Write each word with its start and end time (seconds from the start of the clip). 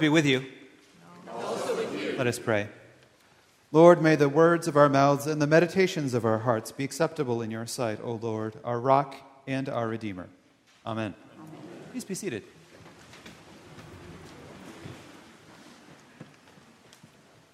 Be 0.00 0.08
with 0.08 0.24
you. 0.24 0.46
Let 2.16 2.26
us 2.26 2.38
pray. 2.38 2.68
Lord, 3.70 4.00
may 4.00 4.16
the 4.16 4.30
words 4.30 4.66
of 4.66 4.74
our 4.74 4.88
mouths 4.88 5.26
and 5.26 5.42
the 5.42 5.46
meditations 5.46 6.14
of 6.14 6.24
our 6.24 6.38
hearts 6.38 6.72
be 6.72 6.84
acceptable 6.84 7.42
in 7.42 7.50
your 7.50 7.66
sight, 7.66 7.98
O 8.02 8.12
Lord, 8.12 8.54
our 8.64 8.80
rock 8.80 9.14
and 9.46 9.68
our 9.68 9.86
Redeemer. 9.86 10.30
Amen. 10.86 11.12
Please 11.90 12.06
be 12.06 12.14
seated. 12.14 12.44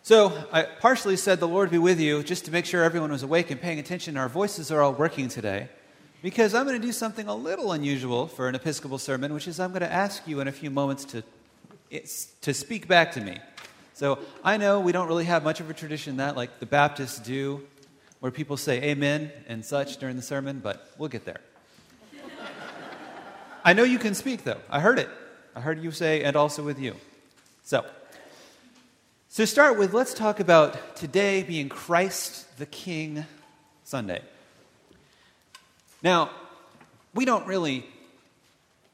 So, 0.05 0.33
I 0.53 0.63
partially 0.63 1.17
said 1.17 1.41
the 1.41 1.49
Lord 1.49 1.73
be 1.73 1.79
with 1.79 1.99
you 1.99 2.23
just 2.23 2.45
to 2.45 2.53
make 2.53 2.65
sure 2.65 2.85
everyone 2.85 3.11
was 3.11 3.25
awake 3.25 3.51
and 3.51 3.61
paying 3.61 3.81
attention. 3.81 4.17
Our 4.17 4.29
voices 4.29 4.71
are 4.71 4.83
all 4.83 4.93
working 4.93 5.27
today 5.29 5.69
because 6.23 6.55
I'm 6.55 6.65
going 6.65 6.81
to 6.81 6.87
do 6.87 6.93
something 6.93 7.27
a 7.27 7.35
little 7.35 7.73
unusual 7.73 8.29
for 8.29 8.49
an 8.49 8.55
Episcopal 8.55 8.99
sermon, 8.99 9.35
which 9.35 9.49
is 9.49 9.59
I'm 9.59 9.71
going 9.71 9.81
to 9.81 9.93
ask 9.93 10.29
you 10.29 10.39
in 10.39 10.47
a 10.47 10.53
few 10.53 10.71
moments 10.71 11.05
to, 11.07 11.25
to 11.91 12.55
speak 12.55 12.89
back 12.89 13.13
to 13.13 13.21
me. 13.21 13.39
So, 13.95 14.19
I 14.45 14.57
know 14.57 14.81
we 14.81 14.93
don't 14.93 15.09
really 15.09 15.25
have 15.25 15.43
much 15.43 15.61
of 15.61 15.71
a 15.71 15.75
tradition 15.75 16.19
that, 16.19 16.37
like 16.37 16.61
the 16.61 16.67
Baptists 16.67 17.19
do, 17.19 17.63
where 18.21 18.31
people 18.31 18.57
say 18.57 18.83
amen 18.83 19.33
and 19.49 19.65
such 19.65 19.97
during 19.97 20.17
the 20.17 20.23
sermon, 20.23 20.61
but 20.63 20.91
we'll 20.99 21.09
get 21.09 21.25
there. 21.25 21.41
I 23.65 23.73
know 23.73 23.85
you 23.85 23.99
can 23.99 24.15
speak, 24.15 24.45
though. 24.45 24.61
I 24.71 24.81
heard 24.81 24.99
it. 24.99 25.09
I 25.55 25.61
heard 25.61 25.83
you 25.83 25.91
say, 25.91 26.23
and 26.23 26.37
also 26.37 26.63
with 26.63 26.79
you. 26.79 26.95
So, 27.63 27.85
so, 29.29 29.43
to 29.43 29.47
start 29.47 29.79
with, 29.79 29.93
let's 29.93 30.15
talk 30.15 30.41
about 30.41 30.97
today 30.97 31.43
being 31.43 31.69
Christ 31.69 32.57
the 32.59 32.67
King 32.67 33.27
Sunday. 33.85 34.23
Now, 36.03 36.31
we 37.15 37.25
don't 37.25 37.47
really 37.47 37.87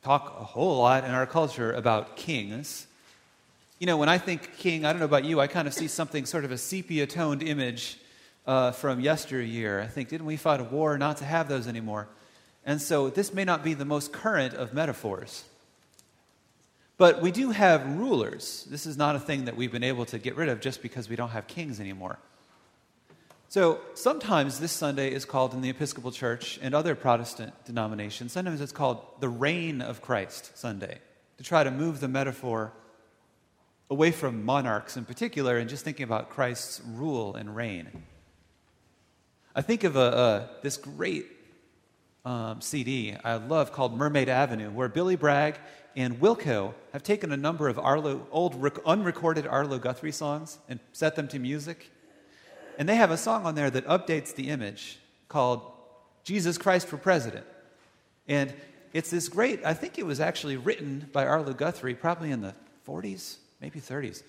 talk 0.02 0.36
a 0.40 0.44
whole 0.44 0.78
lot 0.78 1.04
in 1.04 1.10
our 1.12 1.26
culture 1.26 1.72
about 1.72 2.16
kings. 2.16 2.86
You 3.78 3.86
know, 3.86 3.96
when 3.96 4.08
I 4.08 4.18
think 4.18 4.56
king, 4.56 4.84
I 4.84 4.92
don't 4.92 4.98
know 4.98 5.06
about 5.06 5.24
you, 5.24 5.40
I 5.40 5.46
kind 5.46 5.68
of 5.68 5.74
see 5.74 5.86
something 5.86 6.26
sort 6.26 6.44
of 6.44 6.50
a 6.50 6.58
sepia 6.58 7.06
toned 7.06 7.42
image 7.42 7.98
uh, 8.46 8.72
from 8.72 9.00
yesteryear. 9.00 9.80
I 9.80 9.86
think, 9.86 10.08
didn't 10.08 10.26
we 10.26 10.36
fight 10.36 10.60
a 10.60 10.64
war 10.64 10.98
not 10.98 11.18
to 11.18 11.24
have 11.24 11.48
those 11.48 11.68
anymore? 11.68 12.08
And 12.64 12.80
so, 12.80 13.10
this 13.10 13.32
may 13.32 13.44
not 13.44 13.62
be 13.64 13.74
the 13.74 13.84
most 13.84 14.12
current 14.12 14.54
of 14.54 14.74
metaphors. 14.74 15.44
But 16.98 17.22
we 17.22 17.32
do 17.32 17.50
have 17.50 17.84
rulers. 17.98 18.66
This 18.70 18.86
is 18.86 18.96
not 18.96 19.16
a 19.16 19.20
thing 19.20 19.46
that 19.46 19.56
we've 19.56 19.72
been 19.72 19.82
able 19.82 20.04
to 20.06 20.18
get 20.18 20.36
rid 20.36 20.48
of 20.48 20.60
just 20.60 20.82
because 20.82 21.08
we 21.08 21.16
don't 21.16 21.30
have 21.30 21.46
kings 21.46 21.80
anymore. 21.80 22.18
So 23.52 23.82
sometimes 23.92 24.60
this 24.60 24.72
Sunday 24.72 25.12
is 25.12 25.26
called 25.26 25.52
in 25.52 25.60
the 25.60 25.68
Episcopal 25.68 26.10
Church 26.10 26.58
and 26.62 26.74
other 26.74 26.94
Protestant 26.94 27.52
denominations, 27.66 28.32
sometimes 28.32 28.62
it's 28.62 28.72
called 28.72 29.04
the 29.20 29.28
Reign 29.28 29.82
of 29.82 30.00
Christ 30.00 30.56
Sunday, 30.56 30.96
to 31.36 31.44
try 31.44 31.62
to 31.62 31.70
move 31.70 32.00
the 32.00 32.08
metaphor 32.08 32.72
away 33.90 34.10
from 34.10 34.46
monarchs 34.46 34.96
in 34.96 35.04
particular 35.04 35.58
and 35.58 35.68
just 35.68 35.84
thinking 35.84 36.04
about 36.04 36.30
Christ's 36.30 36.80
rule 36.94 37.34
and 37.34 37.54
reign. 37.54 37.90
I 39.54 39.60
think 39.60 39.84
of 39.84 39.96
a, 39.96 40.00
a, 40.00 40.50
this 40.62 40.78
great 40.78 41.26
um, 42.24 42.62
CD 42.62 43.14
I 43.22 43.34
love 43.34 43.70
called 43.70 43.94
Mermaid 43.94 44.30
Avenue, 44.30 44.70
where 44.70 44.88
Billy 44.88 45.16
Bragg 45.16 45.58
and 45.94 46.18
Wilco 46.22 46.72
have 46.94 47.02
taken 47.02 47.32
a 47.32 47.36
number 47.36 47.68
of 47.68 47.78
Arlo, 47.78 48.26
old 48.30 48.54
rec- 48.54 48.82
unrecorded 48.86 49.46
Arlo 49.46 49.78
Guthrie 49.78 50.10
songs 50.10 50.58
and 50.70 50.80
set 50.92 51.16
them 51.16 51.28
to 51.28 51.38
music. 51.38 51.90
And 52.78 52.88
they 52.88 52.96
have 52.96 53.10
a 53.10 53.16
song 53.16 53.46
on 53.46 53.54
there 53.54 53.70
that 53.70 53.86
updates 53.86 54.34
the 54.34 54.48
image 54.48 54.98
called 55.28 55.62
Jesus 56.24 56.58
Christ 56.58 56.88
for 56.88 56.96
President. 56.96 57.46
And 58.28 58.52
it's 58.92 59.10
this 59.10 59.28
great, 59.28 59.64
I 59.64 59.74
think 59.74 59.98
it 59.98 60.06
was 60.06 60.20
actually 60.20 60.56
written 60.56 61.08
by 61.12 61.26
Arlo 61.26 61.52
Guthrie 61.52 61.94
probably 61.94 62.30
in 62.30 62.40
the 62.40 62.54
40s, 62.86 63.36
maybe 63.60 63.80
30s. 63.80 64.22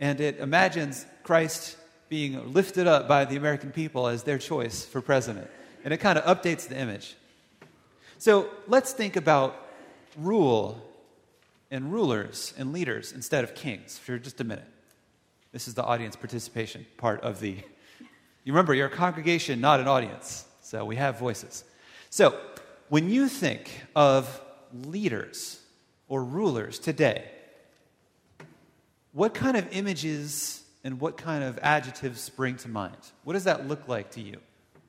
And 0.00 0.20
it 0.20 0.38
imagines 0.38 1.06
Christ 1.22 1.76
being 2.08 2.52
lifted 2.52 2.86
up 2.86 3.08
by 3.08 3.24
the 3.24 3.36
American 3.36 3.70
people 3.70 4.06
as 4.06 4.22
their 4.22 4.38
choice 4.38 4.84
for 4.84 5.00
president. 5.00 5.48
And 5.84 5.94
it 5.94 5.98
kind 5.98 6.18
of 6.18 6.24
updates 6.24 6.68
the 6.68 6.78
image. 6.78 7.16
So 8.18 8.50
let's 8.66 8.92
think 8.92 9.16
about 9.16 9.68
rule 10.16 10.82
and 11.70 11.92
rulers 11.92 12.54
and 12.58 12.72
leaders 12.72 13.12
instead 13.12 13.44
of 13.44 13.54
kings 13.54 13.98
for 13.98 14.18
just 14.18 14.40
a 14.40 14.44
minute. 14.44 14.64
This 15.52 15.68
is 15.68 15.74
the 15.74 15.84
audience 15.84 16.16
participation 16.16 16.86
part 16.96 17.20
of 17.22 17.40
the. 17.40 17.58
You 18.48 18.54
remember, 18.54 18.72
you're 18.72 18.86
a 18.86 18.90
congregation, 18.90 19.60
not 19.60 19.78
an 19.78 19.88
audience. 19.88 20.46
So 20.62 20.82
we 20.86 20.96
have 20.96 21.18
voices. 21.18 21.64
So 22.08 22.34
when 22.88 23.10
you 23.10 23.28
think 23.28 23.70
of 23.94 24.40
leaders 24.72 25.60
or 26.08 26.24
rulers 26.24 26.78
today, 26.78 27.26
what 29.12 29.34
kind 29.34 29.58
of 29.58 29.68
images 29.72 30.64
and 30.82 30.98
what 30.98 31.18
kind 31.18 31.44
of 31.44 31.58
adjectives 31.58 32.22
spring 32.22 32.56
to 32.56 32.70
mind? 32.70 32.96
What 33.22 33.34
does 33.34 33.44
that 33.44 33.68
look 33.68 33.86
like 33.86 34.12
to 34.12 34.22
you? 34.22 34.38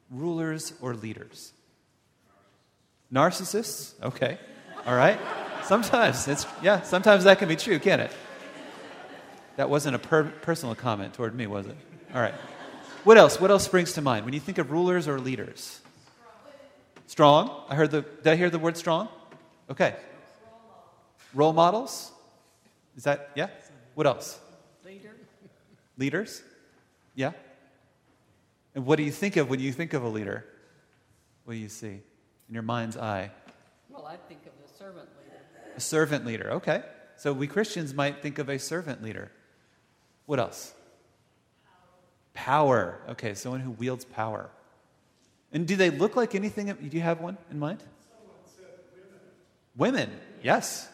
Rulers 0.10 0.72
or 0.80 0.94
leaders? 0.94 1.52
Narcissists? 3.12 4.02
Okay. 4.02 4.38
All 4.86 4.96
right. 4.96 5.20
Sometimes 5.66 6.30
it's 6.30 6.46
yeah, 6.64 6.80
sometimes 6.84 7.26
that 7.26 7.40
can 7.40 7.50
be 7.50 7.58
true, 7.58 7.78
can't 7.78 8.04
it? 8.04 8.12
That 9.58 9.70
wasn't 9.70 9.98
a 9.98 10.00
per- 10.00 10.32
personal 10.44 10.76
comment 10.76 11.14
toward 11.14 11.36
me, 11.36 11.46
was 11.46 11.68
it? 11.68 11.76
All 12.16 12.22
right. 12.22 12.36
What 13.04 13.18
else? 13.18 13.40
What 13.40 13.50
else 13.50 13.64
springs 13.64 13.94
to 13.94 14.02
mind 14.02 14.26
when 14.26 14.34
you 14.34 14.40
think 14.40 14.58
of 14.58 14.72
rulers 14.72 15.08
or 15.08 15.20
leaders? 15.20 15.80
Strong. 17.08 17.64
I 17.70 17.76
heard 17.76 17.92
the 17.92 18.02
did 18.02 18.28
I 18.28 18.36
hear 18.36 18.50
the 18.50 18.60
word 18.60 18.78
strong? 18.78 19.08
Okay. 19.70 19.96
Role 21.34 21.54
models? 21.54 22.12
Is 22.98 23.04
that 23.06 23.32
yeah? 23.36 23.50
What 23.96 24.06
else? 24.06 24.40
Leader. 24.86 25.16
Leaders? 25.98 26.44
Yeah. 27.16 27.32
And 28.76 28.86
what 28.86 28.98
do 28.98 29.04
you 29.04 29.12
think 29.12 29.38
of 29.38 29.50
when 29.50 29.60
you 29.60 29.72
think 29.72 29.94
of 29.94 30.04
a 30.04 30.08
leader? 30.08 30.46
What 31.46 31.54
do 31.54 31.60
you 31.60 31.70
see 31.70 31.88
in 32.48 32.54
your 32.54 32.64
mind's 32.64 32.98
eye? 32.98 33.32
Well, 33.90 34.06
I 34.06 34.18
think 34.28 34.42
of 34.46 34.52
a 34.64 34.78
servant 34.78 35.08
leader. 35.24 35.42
A 35.76 35.80
servant 35.80 36.26
leader. 36.26 36.52
Okay. 36.52 36.84
So 37.18 37.34
we 37.34 37.48
Christians 37.48 37.94
might 37.94 38.22
think 38.22 38.40
of 38.40 38.50
a 38.50 38.60
servant 38.60 39.02
leader. 39.02 39.32
What 40.26 40.40
else? 40.40 40.74
Power. 42.40 42.98
Okay, 43.10 43.34
someone 43.34 43.60
who 43.60 43.72
wields 43.72 44.06
power. 44.06 44.50
And 45.52 45.68
do 45.68 45.76
they 45.76 45.90
look 45.90 46.16
like 46.16 46.36
anything? 46.36 46.68
Do 46.68 46.98
you 46.98 47.04
have 47.04 47.20
one 47.20 47.38
in 47.52 47.60
mind? 47.60 47.84
Women. 49.76 50.10
Yes. 50.42 50.88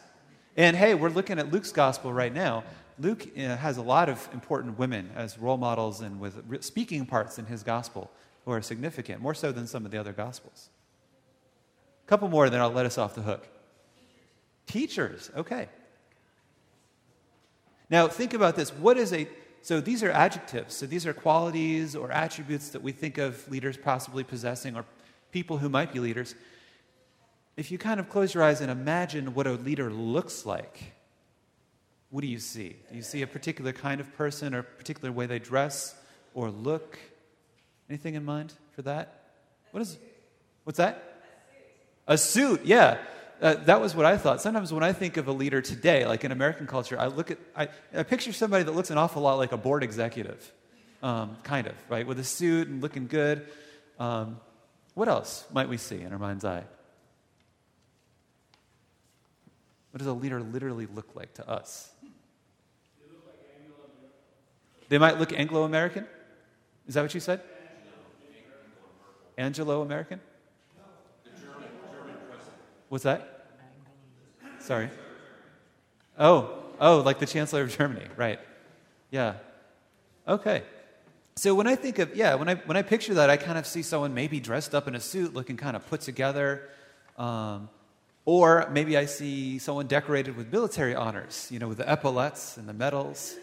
And 0.56 0.76
hey, 0.76 0.94
we're 0.94 1.10
looking 1.10 1.38
at 1.38 1.52
Luke's 1.52 1.70
gospel 1.70 2.12
right 2.12 2.34
now. 2.34 2.64
Luke 2.98 3.28
uh, 3.38 3.56
has 3.56 3.76
a 3.76 3.82
lot 3.82 4.08
of 4.08 4.28
important 4.32 4.76
women 4.76 5.08
as 5.14 5.38
role 5.38 5.56
models 5.56 6.00
and 6.00 6.18
with 6.18 6.64
speaking 6.64 7.06
parts 7.06 7.38
in 7.38 7.46
his 7.46 7.62
gospel 7.62 8.10
who 8.44 8.50
are 8.50 8.60
significant, 8.60 9.22
more 9.22 9.34
so 9.34 9.52
than 9.52 9.68
some 9.68 9.84
of 9.84 9.92
the 9.92 9.98
other 9.98 10.12
gospels. 10.12 10.70
A 12.04 12.08
couple 12.08 12.28
more, 12.28 12.50
then 12.50 12.60
I'll 12.60 12.70
let 12.70 12.86
us 12.86 12.98
off 12.98 13.14
the 13.14 13.22
hook. 13.22 13.46
Teachers, 14.66 15.30
okay. 15.36 15.68
Now, 17.88 18.08
think 18.08 18.34
about 18.34 18.56
this. 18.56 18.70
What 18.70 18.96
is 18.96 19.12
a, 19.12 19.28
so 19.66 19.80
these 19.80 20.04
are 20.04 20.12
adjectives. 20.12 20.76
So 20.76 20.86
these 20.86 21.06
are 21.06 21.12
qualities 21.12 21.96
or 21.96 22.12
attributes 22.12 22.68
that 22.68 22.82
we 22.82 22.92
think 22.92 23.18
of 23.18 23.50
leaders 23.50 23.76
possibly 23.76 24.22
possessing 24.22 24.76
or 24.76 24.84
people 25.32 25.58
who 25.58 25.68
might 25.68 25.92
be 25.92 25.98
leaders. 25.98 26.36
If 27.56 27.72
you 27.72 27.76
kind 27.76 27.98
of 27.98 28.08
close 28.08 28.32
your 28.32 28.44
eyes 28.44 28.60
and 28.60 28.70
imagine 28.70 29.34
what 29.34 29.48
a 29.48 29.54
leader 29.54 29.90
looks 29.90 30.46
like, 30.46 30.92
what 32.10 32.20
do 32.20 32.28
you 32.28 32.38
see? 32.38 32.76
Do 32.88 32.94
you 32.94 33.02
see 33.02 33.22
a 33.22 33.26
particular 33.26 33.72
kind 33.72 34.00
of 34.00 34.14
person 34.14 34.54
or 34.54 34.60
a 34.60 34.62
particular 34.62 35.10
way 35.10 35.26
they 35.26 35.40
dress 35.40 35.96
or 36.32 36.48
look? 36.48 36.96
Anything 37.90 38.14
in 38.14 38.24
mind 38.24 38.52
for 38.70 38.82
that? 38.82 39.32
What 39.72 39.80
is, 39.80 39.98
what's 40.62 40.76
that? 40.76 41.22
A 42.06 42.16
suit, 42.16 42.64
yeah. 42.64 42.98
Uh, 43.40 43.54
that 43.54 43.80
was 43.80 43.94
what 43.94 44.06
I 44.06 44.16
thought. 44.16 44.40
Sometimes 44.40 44.72
when 44.72 44.82
I 44.82 44.92
think 44.92 45.18
of 45.18 45.28
a 45.28 45.32
leader 45.32 45.60
today, 45.60 46.06
like 46.06 46.24
in 46.24 46.32
American 46.32 46.66
culture, 46.66 46.98
I 46.98 47.08
look 47.08 47.30
at, 47.30 47.38
I, 47.54 47.68
I 47.94 48.02
picture 48.02 48.32
somebody 48.32 48.64
that 48.64 48.74
looks 48.74 48.90
an 48.90 48.96
awful 48.96 49.22
lot 49.22 49.34
like 49.34 49.52
a 49.52 49.58
board 49.58 49.82
executive, 49.82 50.52
um, 51.02 51.36
kind 51.42 51.66
of, 51.66 51.74
right, 51.90 52.06
with 52.06 52.18
a 52.18 52.24
suit 52.24 52.68
and 52.68 52.80
looking 52.80 53.06
good. 53.06 53.46
Um, 53.98 54.40
what 54.94 55.08
else 55.08 55.44
might 55.52 55.68
we 55.68 55.76
see 55.76 56.00
in 56.00 56.12
our 56.12 56.18
mind's 56.18 56.44
eye? 56.44 56.64
What 59.90 59.98
does 59.98 60.06
a 60.06 60.12
leader 60.14 60.40
literally 60.40 60.86
look 60.86 61.14
like 61.14 61.34
to 61.34 61.48
us? 61.48 61.90
They 64.88 64.98
might 64.98 65.18
look 65.18 65.32
Anglo 65.32 65.64
American? 65.64 66.06
Is 66.86 66.94
that 66.94 67.02
what 67.02 67.12
you 67.12 67.20
said? 67.20 67.42
Angelo 69.36 69.82
American? 69.82 70.20
What's 72.88 73.04
that? 73.04 73.46
Sorry. 74.60 74.90
Oh, 76.18 76.58
oh, 76.80 76.98
like 77.00 77.18
the 77.18 77.26
Chancellor 77.26 77.62
of 77.62 77.76
Germany, 77.76 78.06
right. 78.16 78.40
Yeah. 79.10 79.34
Okay. 80.26 80.62
So 81.36 81.54
when 81.54 81.66
I 81.66 81.76
think 81.76 81.98
of, 81.98 82.16
yeah, 82.16 82.34
when 82.34 82.48
I, 82.48 82.54
when 82.54 82.76
I 82.76 82.82
picture 82.82 83.14
that, 83.14 83.28
I 83.28 83.36
kind 83.36 83.58
of 83.58 83.66
see 83.66 83.82
someone 83.82 84.14
maybe 84.14 84.40
dressed 84.40 84.74
up 84.74 84.88
in 84.88 84.94
a 84.94 85.00
suit, 85.00 85.34
looking 85.34 85.56
kind 85.56 85.76
of 85.76 85.86
put 85.88 86.00
together. 86.00 86.68
Um, 87.18 87.68
or 88.24 88.68
maybe 88.72 88.96
I 88.96 89.04
see 89.04 89.58
someone 89.58 89.86
decorated 89.86 90.36
with 90.36 90.50
military 90.50 90.94
honors, 90.94 91.48
you 91.50 91.58
know, 91.58 91.68
with 91.68 91.78
the 91.78 91.88
epaulets 91.88 92.56
and 92.56 92.68
the 92.68 92.72
medals. 92.72 93.36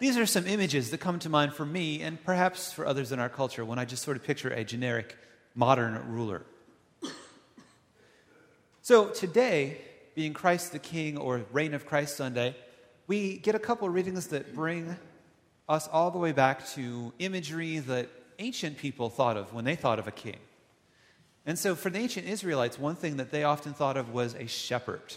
These 0.00 0.16
are 0.16 0.26
some 0.26 0.46
images 0.46 0.90
that 0.90 0.98
come 0.98 1.18
to 1.20 1.28
mind 1.28 1.54
for 1.54 1.66
me 1.66 2.02
and 2.02 2.22
perhaps 2.24 2.72
for 2.72 2.86
others 2.86 3.12
in 3.12 3.18
our 3.18 3.28
culture 3.28 3.64
when 3.64 3.78
I 3.78 3.84
just 3.84 4.02
sort 4.02 4.16
of 4.16 4.24
picture 4.24 4.50
a 4.50 4.64
generic 4.64 5.16
modern 5.54 6.10
ruler. 6.10 6.42
So 8.88 9.08
today, 9.08 9.76
being 10.14 10.32
Christ 10.32 10.72
the 10.72 10.78
King 10.78 11.18
or 11.18 11.42
Reign 11.52 11.74
of 11.74 11.84
Christ 11.84 12.16
Sunday, 12.16 12.56
we 13.06 13.36
get 13.36 13.54
a 13.54 13.58
couple 13.58 13.86
readings 13.90 14.28
that 14.28 14.54
bring 14.54 14.96
us 15.68 15.86
all 15.88 16.10
the 16.10 16.16
way 16.16 16.32
back 16.32 16.66
to 16.70 17.12
imagery 17.18 17.80
that 17.80 18.08
ancient 18.38 18.78
people 18.78 19.10
thought 19.10 19.36
of 19.36 19.52
when 19.52 19.66
they 19.66 19.76
thought 19.76 19.98
of 19.98 20.08
a 20.08 20.10
king. 20.10 20.38
And 21.44 21.58
so 21.58 21.74
for 21.74 21.90
the 21.90 21.98
ancient 21.98 22.26
Israelites, 22.26 22.78
one 22.78 22.94
thing 22.94 23.18
that 23.18 23.30
they 23.30 23.44
often 23.44 23.74
thought 23.74 23.98
of 23.98 24.14
was 24.14 24.34
a 24.34 24.46
shepherd. 24.46 25.16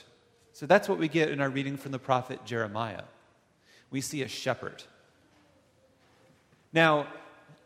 So 0.52 0.66
that's 0.66 0.90
what 0.90 0.98
we 0.98 1.08
get 1.08 1.30
in 1.30 1.40
our 1.40 1.50
reading 1.50 1.78
from 1.78 1.94
the 1.94 2.00
prophet 2.00 2.44
Jeremiah 2.44 3.04
we 3.90 4.02
see 4.02 4.22
a 4.22 4.28
shepherd. 4.28 4.84
Now, 6.74 7.08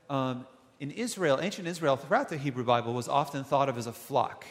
um, 0.07 0.45
in 0.79 0.91
Israel, 0.91 1.39
ancient 1.41 1.67
Israel, 1.67 1.97
throughout 1.97 2.29
the 2.29 2.37
Hebrew 2.37 2.63
Bible, 2.63 2.93
was 2.93 3.07
often 3.07 3.43
thought 3.43 3.69
of 3.69 3.77
as 3.79 3.87
a 3.87 3.91
flock. 3.91 4.45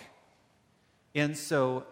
And 1.14 1.36
so 1.36 1.84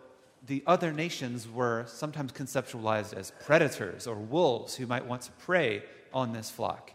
the 0.47 0.63
other 0.67 0.93
nations 0.93 1.49
were 1.49 1.85
sometimes 1.87 2.33
conceptualized 2.33 3.15
as 3.15 3.33
predators 3.45 4.07
or 4.07 4.17
wolves 4.17 4.75
who 4.75 4.87
might 4.87 5.07
want 5.07 5.23
to 5.23 5.33
prey 5.33 5.85
on 6.13 6.33
this 6.33 6.51
flock. 6.51 6.93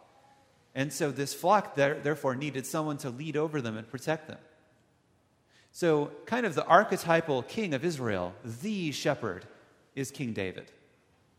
And 0.75 0.91
so 0.91 1.11
this 1.11 1.33
flock, 1.33 1.75
there, 1.75 1.95
therefore, 1.95 2.35
needed 2.35 2.65
someone 2.65 2.97
to 2.97 3.09
lead 3.09 3.35
over 3.35 3.61
them 3.61 3.77
and 3.77 3.89
protect 3.89 4.27
them. 4.27 4.37
So, 5.71 6.11
kind 6.25 6.45
of 6.45 6.55
the 6.55 6.65
archetypal 6.65 7.43
king 7.43 7.73
of 7.73 7.85
Israel, 7.85 8.33
the 8.43 8.91
shepherd, 8.91 9.45
is 9.95 10.11
King 10.11 10.33
David. 10.33 10.71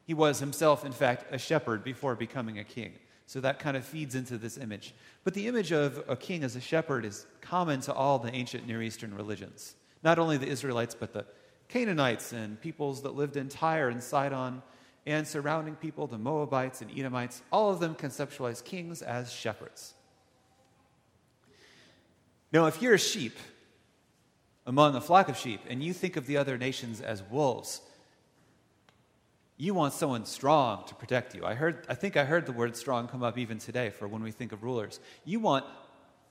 He 0.05 0.15
was 0.15 0.41
himself, 0.41 0.85
in 0.85 0.93
fact, 0.93 1.27
a 1.33 1.39
shepherd 1.39 1.85
before 1.85 2.15
becoming 2.15 2.59
a 2.59 2.65
king. 2.65 2.95
So 3.27 3.41
that 3.41 3.59
kind 3.59 3.77
of 3.77 3.85
feeds 3.85 4.15
into 4.15 4.39
this 4.39 4.57
image. 4.57 4.95
But 5.23 5.35
the 5.35 5.49
image 5.49 5.71
of 5.71 6.03
a 6.09 6.17
king 6.17 6.43
as 6.43 6.57
a 6.57 6.63
shepherd 6.63 7.05
is 7.05 7.27
common 7.43 7.83
to 7.83 7.93
all 7.93 8.19
the 8.19 8.35
ancient 8.35 8.67
Near 8.67 8.83
Eastern 8.83 9.15
religions. 9.15 9.75
Not 10.03 10.19
only 10.19 10.37
the 10.37 10.49
Israelites, 10.49 10.95
but 10.95 11.13
the 11.13 11.27
Canaanites 11.69 12.33
and 12.33 12.61
peoples 12.61 13.03
that 13.03 13.15
lived 13.15 13.37
in 13.37 13.49
Tyre 13.49 13.89
and 13.89 14.03
Sidon 14.03 14.63
and 15.07 15.27
surrounding 15.27 15.75
people, 15.75 16.07
the 16.07 16.19
Moabites 16.19 16.83
and 16.83 16.91
Edomites. 16.91 17.43
All 17.51 17.71
of 17.71 17.81
them 17.81 17.95
conceptualize 17.95 18.63
kings 18.63 19.03
as 19.03 19.33
shepherds. 19.33 19.95
Now, 22.53 22.67
if 22.67 22.81
you're 22.81 22.95
a 22.95 22.99
sheep 22.99 23.37
among 24.67 24.95
a 24.95 25.01
flock 25.01 25.29
of 25.29 25.37
sheep 25.37 25.61
and 25.69 25.83
you 25.83 25.93
think 25.93 26.17
of 26.17 26.27
the 26.27 26.37
other 26.37 26.57
nations 26.57 27.01
as 27.01 27.23
wolves, 27.23 27.81
you 29.57 29.75
want 29.75 29.93
someone 29.93 30.25
strong 30.25 30.85
to 30.87 30.95
protect 30.95 31.35
you. 31.35 31.45
I 31.45 31.55
heard 31.55 31.85
I 31.89 31.95
think 31.95 32.17
I 32.17 32.25
heard 32.25 32.47
the 32.47 32.53
word 32.53 32.77
strong 32.77 33.09
come 33.09 33.23
up 33.23 33.37
even 33.37 33.59
today 33.59 33.91
for 33.91 34.07
when 34.07 34.23
we 34.23 34.31
think 34.31 34.53
of 34.53 34.63
rulers. 34.63 35.01
You 35.25 35.41
want 35.41 35.65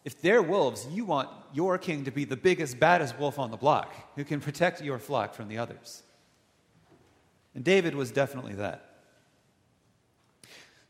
if 0.07 0.21
they're 0.21 0.41
wolves, 0.41 0.87
you 0.89 1.03
want 1.03 1.27
your 1.51 1.77
king 1.77 2.05
to 2.05 2.11
be 2.11 2.23
the 2.23 2.37
biggest 2.37 2.79
baddest 2.79 3.19
wolf 3.19 3.37
on 3.37 3.51
the 3.51 3.57
block 3.57 3.93
who 4.15 4.23
can 4.23 4.39
protect 4.39 4.81
your 4.81 4.99
flock 4.99 5.33
from 5.33 5.49
the 5.49 5.57
others. 5.57 6.01
And 7.53 7.61
David 7.61 7.93
was 7.93 8.09
definitely 8.09 8.53
that. 8.53 9.01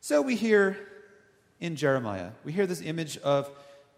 So 0.01 0.21
we 0.21 0.35
hear 0.35 0.77
in 1.59 1.75
Jeremiah, 1.75 2.29
we 2.43 2.51
hear 2.51 2.67
this 2.67 2.79
image 2.79 3.17
of 3.17 3.49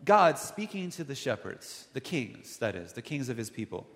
God 0.06 0.38
speaking 0.38 0.89
to 0.92 1.04
the 1.04 1.16
shepherds, 1.16 1.89
the 1.92 2.00
kings, 2.00 2.56
that 2.60 2.77
is, 2.77 2.94
the 2.94 3.01
kings 3.01 3.27
of 3.27 3.36
his 3.36 3.50
people. 3.50 3.88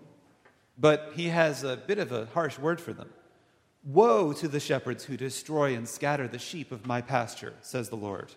But 0.78 1.14
he 1.16 1.30
has 1.30 1.64
a 1.64 1.78
bit 1.78 2.00
of 2.00 2.12
a 2.12 2.26
harsh 2.34 2.60
word 2.60 2.82
for 2.82 2.92
them. 2.92 3.08
Woe 3.86 4.34
to 4.34 4.50
the 4.50 4.60
shepherds 4.60 5.06
who 5.06 5.16
destroy 5.16 5.74
and 5.74 5.88
scatter 5.88 6.28
the 6.28 6.38
sheep 6.38 6.74
of 6.74 6.86
my 6.86 7.00
pasture, 7.00 7.54
says 7.62 7.88
the 7.88 7.96
Lord. 7.96 8.34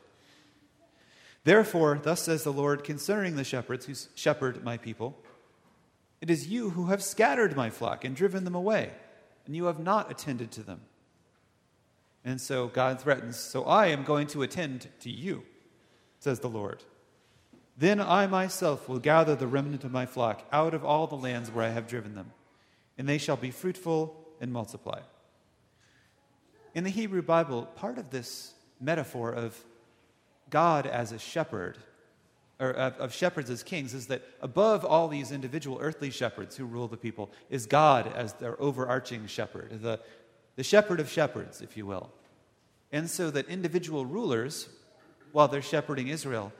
Therefore, 1.47 2.01
thus 2.03 2.23
says 2.23 2.43
the 2.43 2.53
Lord 2.53 2.83
concerning 2.83 3.37
the 3.37 3.45
shepherds 3.45 3.87
who 3.87 3.95
shepherd 4.17 4.65
my 4.65 4.77
people 4.77 5.17
It 6.21 6.29
is 6.29 6.49
you 6.49 6.71
who 6.71 6.87
have 6.87 7.05
scattered 7.05 7.55
my 7.55 7.71
flock 7.71 8.05
and 8.05 8.17
driven 8.17 8.43
them 8.43 8.57
away, 8.57 8.91
and 9.47 9.55
you 9.55 9.67
have 9.67 9.79
not 9.79 10.11
attended 10.11 10.51
to 10.53 10.65
them. 10.65 10.81
And 12.25 12.41
so 12.41 12.67
God 12.67 13.01
threatens, 13.01 13.37
So 13.37 13.63
I 13.63 13.87
am 13.87 14.03
going 14.03 14.27
to 14.29 14.43
attend 14.43 14.89
to 15.03 15.09
you, 15.09 15.45
says 16.19 16.41
the 16.41 16.49
Lord. 16.49 16.83
Then 17.79 18.01
I 18.01 18.27
myself 18.27 18.89
will 18.89 18.99
gather 18.99 19.37
the 19.37 19.47
remnant 19.47 19.85
of 19.85 19.93
my 19.93 20.05
flock 20.05 20.45
out 20.51 20.75
of 20.75 20.85
all 20.85 21.07
the 21.07 21.15
lands 21.15 21.53
where 21.53 21.65
I 21.65 21.69
have 21.71 21.87
driven 21.87 22.17
them, 22.17 22.33
and 22.99 23.09
they 23.09 23.19
shall 23.19 23.37
be 23.37 23.53
fruitful 23.53 24.19
and 24.41 24.53
multiply. 24.53 24.99
In 26.75 26.83
the 26.83 26.91
Hebrew 26.91 27.23
Bible, 27.23 27.67
part 27.77 27.99
of 27.99 28.11
this 28.11 28.55
metaphor 28.81 29.31
of 29.31 29.57
God 30.51 30.87
as 30.87 31.13
a 31.13 31.19
shepherd, 31.19 31.79
or 32.61 32.71
of, 32.71 32.97
of, 32.99 33.13
shepherds 33.13 33.51
as 33.51 33.63
kings, 33.63 33.95
is 33.95 34.07
that 34.07 34.23
above 34.41 34.85
all 34.85 35.09
these 35.09 35.33
individual 35.33 35.79
earthly 35.81 36.11
shepherds 36.11 36.57
who 36.57 36.65
rule 36.65 36.89
the 36.89 36.97
people 36.97 37.31
is 37.51 37.67
God 37.67 38.13
as 38.15 38.33
their 38.35 38.61
overarching 38.61 39.27
shepherd, 39.27 39.83
the, 39.83 40.01
the 40.57 40.65
shepherd 40.65 41.01
of 41.01 41.11
shepherds, 41.11 41.61
if 41.61 41.77
you 41.77 41.87
will. 41.87 42.11
And 42.93 43.11
so 43.11 43.31
that 43.31 43.49
individual 43.49 44.07
rulers, 44.07 44.69
while 45.33 45.49
they're 45.49 45.63
shepherding 45.63 46.09
Israel, 46.09 46.53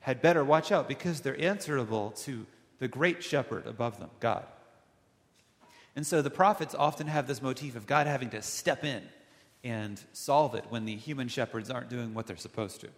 had 0.00 0.20
better 0.20 0.44
watch 0.44 0.72
out 0.72 0.88
because 0.88 1.20
they're 1.20 1.40
answerable 1.40 2.10
to 2.10 2.46
the 2.78 2.88
great 2.88 3.22
shepherd 3.22 3.66
above 3.66 3.98
them, 4.00 4.10
God. 4.18 4.44
And 5.94 6.06
so 6.06 6.22
the 6.22 6.30
prophets 6.30 6.74
often 6.74 7.06
have 7.06 7.26
this 7.26 7.42
motif 7.42 7.76
of 7.76 7.86
God 7.86 8.06
having 8.06 8.30
to 8.30 8.42
step 8.42 8.82
in 8.82 9.02
and 9.62 10.00
solve 10.12 10.54
it 10.54 10.64
when 10.68 10.84
the 10.84 10.96
human 10.96 11.28
shepherds 11.28 11.70
aren't 11.70 11.90
doing 11.90 12.14
what 12.14 12.26
they're 12.26 12.36
supposed 12.36 12.80
to. 12.80 12.88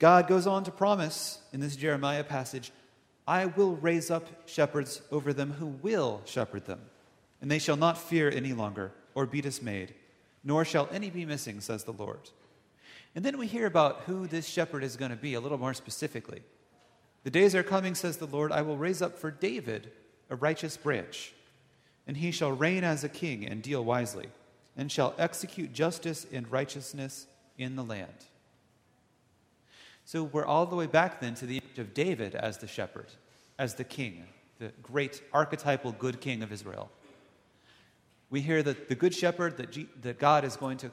God 0.00 0.26
goes 0.26 0.46
on 0.46 0.64
to 0.64 0.70
promise 0.70 1.40
in 1.52 1.60
this 1.60 1.76
Jeremiah 1.76 2.24
passage 2.24 2.72
I 3.28 3.46
will 3.46 3.76
raise 3.76 4.10
up 4.10 4.26
shepherds 4.46 5.02
over 5.12 5.32
them 5.32 5.52
who 5.52 5.66
will 5.66 6.22
shepherd 6.24 6.66
them, 6.66 6.80
and 7.40 7.48
they 7.48 7.60
shall 7.60 7.76
not 7.76 7.98
fear 7.98 8.28
any 8.28 8.52
longer 8.52 8.92
or 9.14 9.26
be 9.26 9.40
dismayed, 9.40 9.94
nor 10.42 10.64
shall 10.64 10.88
any 10.90 11.10
be 11.10 11.24
missing, 11.24 11.60
says 11.60 11.84
the 11.84 11.92
Lord. 11.92 12.30
And 13.14 13.24
then 13.24 13.38
we 13.38 13.46
hear 13.46 13.66
about 13.66 14.00
who 14.06 14.26
this 14.26 14.48
shepherd 14.48 14.82
is 14.82 14.96
going 14.96 15.10
to 15.10 15.16
be 15.16 15.34
a 15.34 15.40
little 15.40 15.58
more 15.58 15.74
specifically. 15.74 16.42
The 17.22 17.30
days 17.30 17.54
are 17.54 17.62
coming, 17.62 17.94
says 17.94 18.16
the 18.16 18.26
Lord, 18.26 18.50
I 18.50 18.62
will 18.62 18.78
raise 18.78 19.02
up 19.02 19.18
for 19.18 19.30
David 19.30 19.92
a 20.30 20.34
righteous 20.34 20.76
branch, 20.76 21.34
and 22.06 22.16
he 22.16 22.30
shall 22.30 22.52
reign 22.52 22.84
as 22.84 23.04
a 23.04 23.08
king 23.08 23.46
and 23.46 23.62
deal 23.62 23.84
wisely 23.84 24.30
and 24.76 24.90
shall 24.90 25.14
execute 25.18 25.74
justice 25.74 26.26
and 26.32 26.50
righteousness 26.50 27.26
in 27.58 27.76
the 27.76 27.84
land. 27.84 28.24
So 30.10 30.24
we're 30.24 30.44
all 30.44 30.66
the 30.66 30.74
way 30.74 30.88
back 30.88 31.20
then 31.20 31.34
to 31.36 31.46
the 31.46 31.58
image 31.58 31.78
of 31.78 31.94
David 31.94 32.34
as 32.34 32.58
the 32.58 32.66
shepherd, 32.66 33.06
as 33.60 33.76
the 33.76 33.84
king, 33.84 34.24
the 34.58 34.72
great 34.82 35.22
archetypal 35.32 35.92
good 35.92 36.20
king 36.20 36.42
of 36.42 36.50
Israel. 36.50 36.90
We 38.28 38.40
hear 38.40 38.60
that 38.64 38.88
the 38.88 38.96
good 38.96 39.14
shepherd 39.14 39.56
that, 39.58 39.70
G- 39.70 39.88
that 40.02 40.18
God 40.18 40.44
is 40.44 40.56
going 40.56 40.78
to 40.78 40.90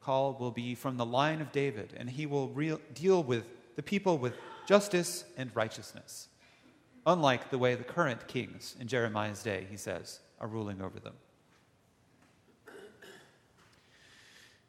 call 0.00 0.32
will 0.32 0.50
be 0.50 0.74
from 0.74 0.96
the 0.96 1.06
line 1.06 1.40
of 1.40 1.52
David, 1.52 1.94
and 1.96 2.10
he 2.10 2.26
will 2.26 2.48
re- 2.48 2.76
deal 2.92 3.22
with 3.22 3.44
the 3.76 3.84
people 3.84 4.18
with 4.18 4.34
justice 4.66 5.22
and 5.36 5.54
righteousness, 5.54 6.26
unlike 7.06 7.50
the 7.50 7.58
way 7.58 7.76
the 7.76 7.84
current 7.84 8.26
kings 8.26 8.74
in 8.80 8.88
Jeremiah's 8.88 9.44
day, 9.44 9.68
he 9.70 9.76
says, 9.76 10.18
are 10.40 10.48
ruling 10.48 10.82
over 10.82 10.98
them. 10.98 11.14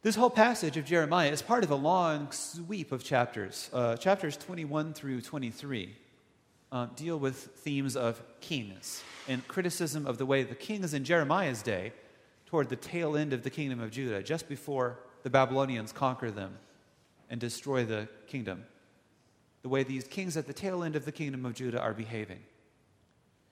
This 0.08 0.16
whole 0.16 0.30
passage 0.30 0.78
of 0.78 0.86
Jeremiah 0.86 1.32
is 1.32 1.42
part 1.42 1.66
of 1.66 1.72
a 1.72 1.76
long 1.76 2.32
sweep 2.32 2.94
of 2.94 3.04
chapters. 3.04 3.70
Uh, 3.74 3.98
chapters 3.98 4.38
21 4.38 4.94
through 4.94 5.20
23 5.20 5.94
uh, 6.72 6.86
deal 6.96 7.20
with 7.20 7.36
themes 7.36 7.98
of 7.98 8.24
kings 8.40 9.04
and 9.28 9.46
criticism 9.50 10.08
of 10.08 10.18
the 10.18 10.26
way 10.26 10.44
the 10.44 10.56
kings 10.56 10.94
in 10.94 11.04
Jeremiah's 11.04 11.62
day, 11.62 11.92
toward 12.46 12.70
the 12.70 12.78
tail 12.78 13.18
end 13.18 13.34
of 13.34 13.44
the 13.44 13.50
kingdom 13.50 13.82
of 13.82 13.92
Judah, 13.92 14.24
just 14.24 14.48
before 14.48 14.98
the 15.24 15.30
Babylonians 15.30 15.92
conquer 15.92 16.32
them 16.32 16.58
and 17.30 17.42
destroy 17.42 17.84
the 17.84 18.08
kingdom, 18.28 18.64
the 19.62 19.68
way 19.68 19.84
these 19.84 20.06
kings 20.06 20.38
at 20.38 20.48
the 20.48 20.54
tail 20.54 20.84
end 20.84 20.96
of 20.96 21.04
the 21.04 21.12
kingdom 21.12 21.46
of 21.46 21.54
Judah 21.54 21.82
are 21.82 21.94
behaving. 21.94 22.40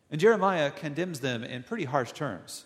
And 0.10 0.22
Jeremiah 0.22 0.72
condemns 0.72 1.20
them 1.20 1.44
in 1.44 1.64
pretty 1.64 1.84
harsh 1.84 2.14
terms. 2.14 2.64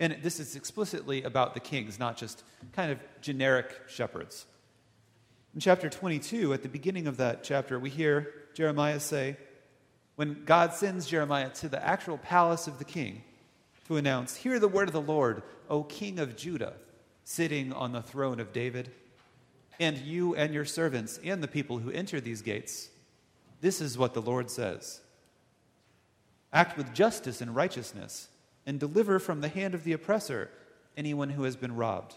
And 0.00 0.16
this 0.22 0.40
is 0.40 0.56
explicitly 0.56 1.22
about 1.22 1.54
the 1.54 1.60
kings, 1.60 1.98
not 1.98 2.16
just 2.16 2.42
kind 2.72 2.90
of 2.90 2.98
generic 3.20 3.78
shepherds. 3.86 4.46
In 5.54 5.60
chapter 5.60 5.88
22, 5.88 6.52
at 6.54 6.62
the 6.62 6.68
beginning 6.68 7.06
of 7.06 7.18
that 7.18 7.44
chapter, 7.44 7.78
we 7.78 7.90
hear 7.90 8.32
Jeremiah 8.54 8.98
say, 8.98 9.36
when 10.16 10.44
God 10.44 10.74
sends 10.74 11.06
Jeremiah 11.06 11.50
to 11.50 11.68
the 11.68 11.82
actual 11.82 12.18
palace 12.18 12.66
of 12.66 12.78
the 12.78 12.84
king 12.84 13.22
to 13.88 13.96
announce, 13.96 14.36
Hear 14.36 14.58
the 14.58 14.68
word 14.68 14.88
of 14.88 14.92
the 14.92 15.00
Lord, 15.00 15.42
O 15.68 15.82
king 15.82 16.18
of 16.18 16.36
Judah, 16.36 16.74
sitting 17.24 17.72
on 17.72 17.92
the 17.92 18.02
throne 18.02 18.38
of 18.38 18.52
David, 18.52 18.90
and 19.78 19.96
you 19.96 20.34
and 20.34 20.52
your 20.52 20.66
servants 20.66 21.18
and 21.24 21.42
the 21.42 21.48
people 21.48 21.78
who 21.78 21.90
enter 21.90 22.20
these 22.20 22.42
gates. 22.42 22.90
This 23.62 23.80
is 23.80 23.96
what 23.96 24.12
the 24.12 24.20
Lord 24.20 24.50
says 24.50 25.00
Act 26.52 26.76
with 26.76 26.92
justice 26.92 27.40
and 27.40 27.56
righteousness, 27.56 28.28
and 28.70 28.78
deliver 28.78 29.18
from 29.18 29.40
the 29.40 29.48
hand 29.48 29.74
of 29.74 29.82
the 29.82 29.92
oppressor 29.92 30.48
anyone 30.96 31.30
who 31.30 31.42
has 31.42 31.56
been 31.56 31.74
robbed. 31.74 32.14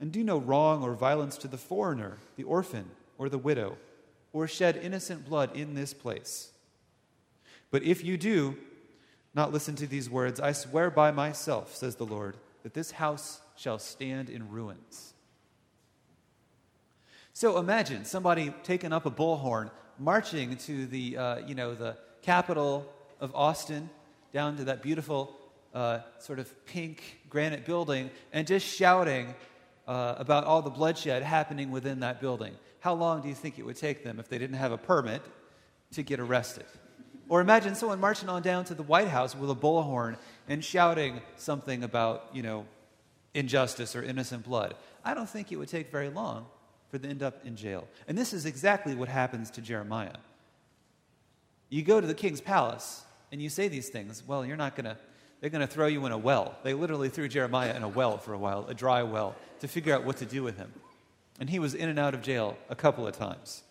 And 0.00 0.12
do 0.12 0.22
no 0.22 0.38
wrong 0.38 0.84
or 0.84 0.94
violence 0.94 1.36
to 1.38 1.48
the 1.48 1.58
foreigner, 1.58 2.18
the 2.36 2.44
orphan, 2.44 2.88
or 3.18 3.28
the 3.28 3.38
widow, 3.38 3.76
or 4.32 4.46
shed 4.46 4.76
innocent 4.76 5.28
blood 5.28 5.56
in 5.56 5.74
this 5.74 5.92
place. 5.94 6.52
But 7.72 7.82
if 7.82 8.04
you 8.04 8.16
do 8.16 8.56
not 9.34 9.52
listen 9.52 9.74
to 9.74 9.86
these 9.88 10.08
words, 10.08 10.38
I 10.38 10.52
swear 10.52 10.90
by 10.90 11.10
myself, 11.10 11.74
says 11.74 11.96
the 11.96 12.06
Lord, 12.06 12.36
that 12.62 12.74
this 12.74 12.92
house 12.92 13.40
shall 13.56 13.80
stand 13.80 14.30
in 14.30 14.48
ruins. 14.48 15.12
So 17.32 17.58
imagine 17.58 18.04
somebody 18.04 18.54
taking 18.62 18.92
up 18.92 19.06
a 19.06 19.10
bullhorn, 19.10 19.72
marching 19.98 20.56
to 20.58 20.86
the, 20.86 21.16
uh, 21.16 21.38
you 21.38 21.56
know, 21.56 21.74
the 21.74 21.96
Capitol 22.22 22.86
of 23.18 23.34
Austin, 23.34 23.90
down 24.32 24.56
to 24.56 24.64
that 24.64 24.82
beautiful 24.82 25.36
uh, 25.74 26.00
sort 26.18 26.38
of 26.38 26.66
pink 26.66 27.20
granite 27.28 27.64
building, 27.64 28.10
and 28.32 28.46
just 28.46 28.66
shouting, 28.66 29.34
uh, 29.86 30.14
about 30.18 30.44
all 30.44 30.62
the 30.62 30.70
bloodshed 30.70 31.22
happening 31.22 31.70
within 31.70 32.00
that 32.00 32.20
building. 32.20 32.54
How 32.80 32.94
long 32.94 33.22
do 33.22 33.28
you 33.28 33.34
think 33.34 33.58
it 33.58 33.64
would 33.64 33.76
take 33.76 34.04
them 34.04 34.18
if 34.20 34.28
they 34.28 34.38
didn't 34.38 34.56
have 34.56 34.72
a 34.72 34.78
permit 34.78 35.22
to 35.92 36.02
get 36.02 36.20
arrested? 36.20 36.66
Or 37.28 37.40
imagine 37.40 37.74
someone 37.74 38.00
marching 38.00 38.28
on 38.28 38.42
down 38.42 38.64
to 38.66 38.74
the 38.74 38.82
White 38.82 39.08
House 39.08 39.34
with 39.34 39.50
a 39.50 39.54
bullhorn 39.54 40.16
and 40.48 40.64
shouting 40.64 41.20
something 41.36 41.82
about, 41.82 42.28
you 42.32 42.42
know, 42.42 42.66
injustice 43.34 43.96
or 43.96 44.02
innocent 44.02 44.44
blood. 44.44 44.74
I 45.04 45.14
don't 45.14 45.28
think 45.28 45.50
it 45.50 45.56
would 45.56 45.68
take 45.68 45.90
very 45.90 46.10
long 46.10 46.46
for 46.90 46.98
them 46.98 47.04
to 47.04 47.08
end 47.08 47.22
up 47.22 47.46
in 47.46 47.56
jail. 47.56 47.88
And 48.06 48.18
this 48.18 48.32
is 48.32 48.44
exactly 48.44 48.94
what 48.94 49.08
happens 49.08 49.50
to 49.52 49.62
Jeremiah. 49.62 50.16
You 51.70 51.82
go 51.82 52.00
to 52.00 52.06
the 52.06 52.14
king's 52.14 52.42
palace 52.42 53.02
and 53.32 53.42
you 53.42 53.48
say 53.48 53.66
these 53.66 53.88
things, 53.88 54.22
well, 54.26 54.46
you're 54.46 54.56
not 54.56 54.76
going 54.76 54.84
to 54.84 54.96
they're 55.40 55.50
going 55.50 55.66
to 55.66 55.66
throw 55.66 55.88
you 55.88 56.06
in 56.06 56.12
a 56.12 56.18
well. 56.18 56.54
They 56.62 56.72
literally 56.72 57.08
threw 57.08 57.26
Jeremiah 57.26 57.74
in 57.74 57.82
a 57.82 57.88
well 57.88 58.16
for 58.16 58.32
a 58.32 58.38
while, 58.38 58.64
a 58.68 58.74
dry 58.74 59.02
well, 59.02 59.34
to 59.58 59.66
figure 59.66 59.92
out 59.92 60.04
what 60.04 60.18
to 60.18 60.24
do 60.24 60.44
with 60.44 60.56
him. 60.56 60.72
And 61.40 61.50
he 61.50 61.58
was 61.58 61.74
in 61.74 61.88
and 61.88 61.98
out 61.98 62.14
of 62.14 62.22
jail 62.22 62.56
a 62.70 62.76
couple 62.76 63.08
of 63.08 63.16
times. 63.18 63.64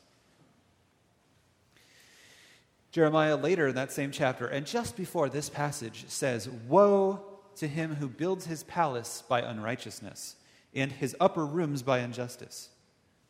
Jeremiah, 2.92 3.38
later 3.38 3.70
in 3.70 3.76
that 3.76 3.94
same 3.94 4.12
chapter, 4.12 4.48
and 4.48 4.66
just 4.66 4.98
before 4.98 5.30
this 5.30 5.50
passage, 5.50 6.04
says, 6.10 6.50
Woe 6.68 7.22
to 7.56 7.70
him 7.70 7.96
who 7.96 8.10
builds 8.10 8.48
his 8.48 8.64
palace 8.64 9.24
by 9.30 9.40
unrighteousness, 9.40 10.36
and 10.76 10.92
his 10.92 11.16
upper 11.22 11.46
rooms 11.46 11.84
by 11.84 12.00
injustice, 12.00 12.68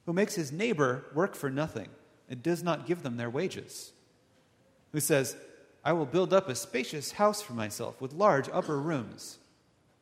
who 0.07 0.13
makes 0.13 0.33
his 0.33 0.51
neighbor 0.51 1.05
work 1.13 1.35
for 1.35 1.51
nothing, 1.51 1.89
and 2.27 2.41
does 2.41 2.63
not 2.63 2.87
give 2.87 3.03
them 3.03 3.17
their 3.17 3.29
wages, 3.29 3.91
who 4.93 4.99
says, 4.99 5.35
I 5.83 5.93
will 5.93 6.05
build 6.05 6.33
up 6.33 6.47
a 6.47 6.55
spacious 6.55 7.13
house 7.13 7.41
for 7.41 7.53
myself 7.53 7.99
with 8.01 8.13
large 8.13 8.49
upper 8.53 8.79
rooms, 8.79 9.39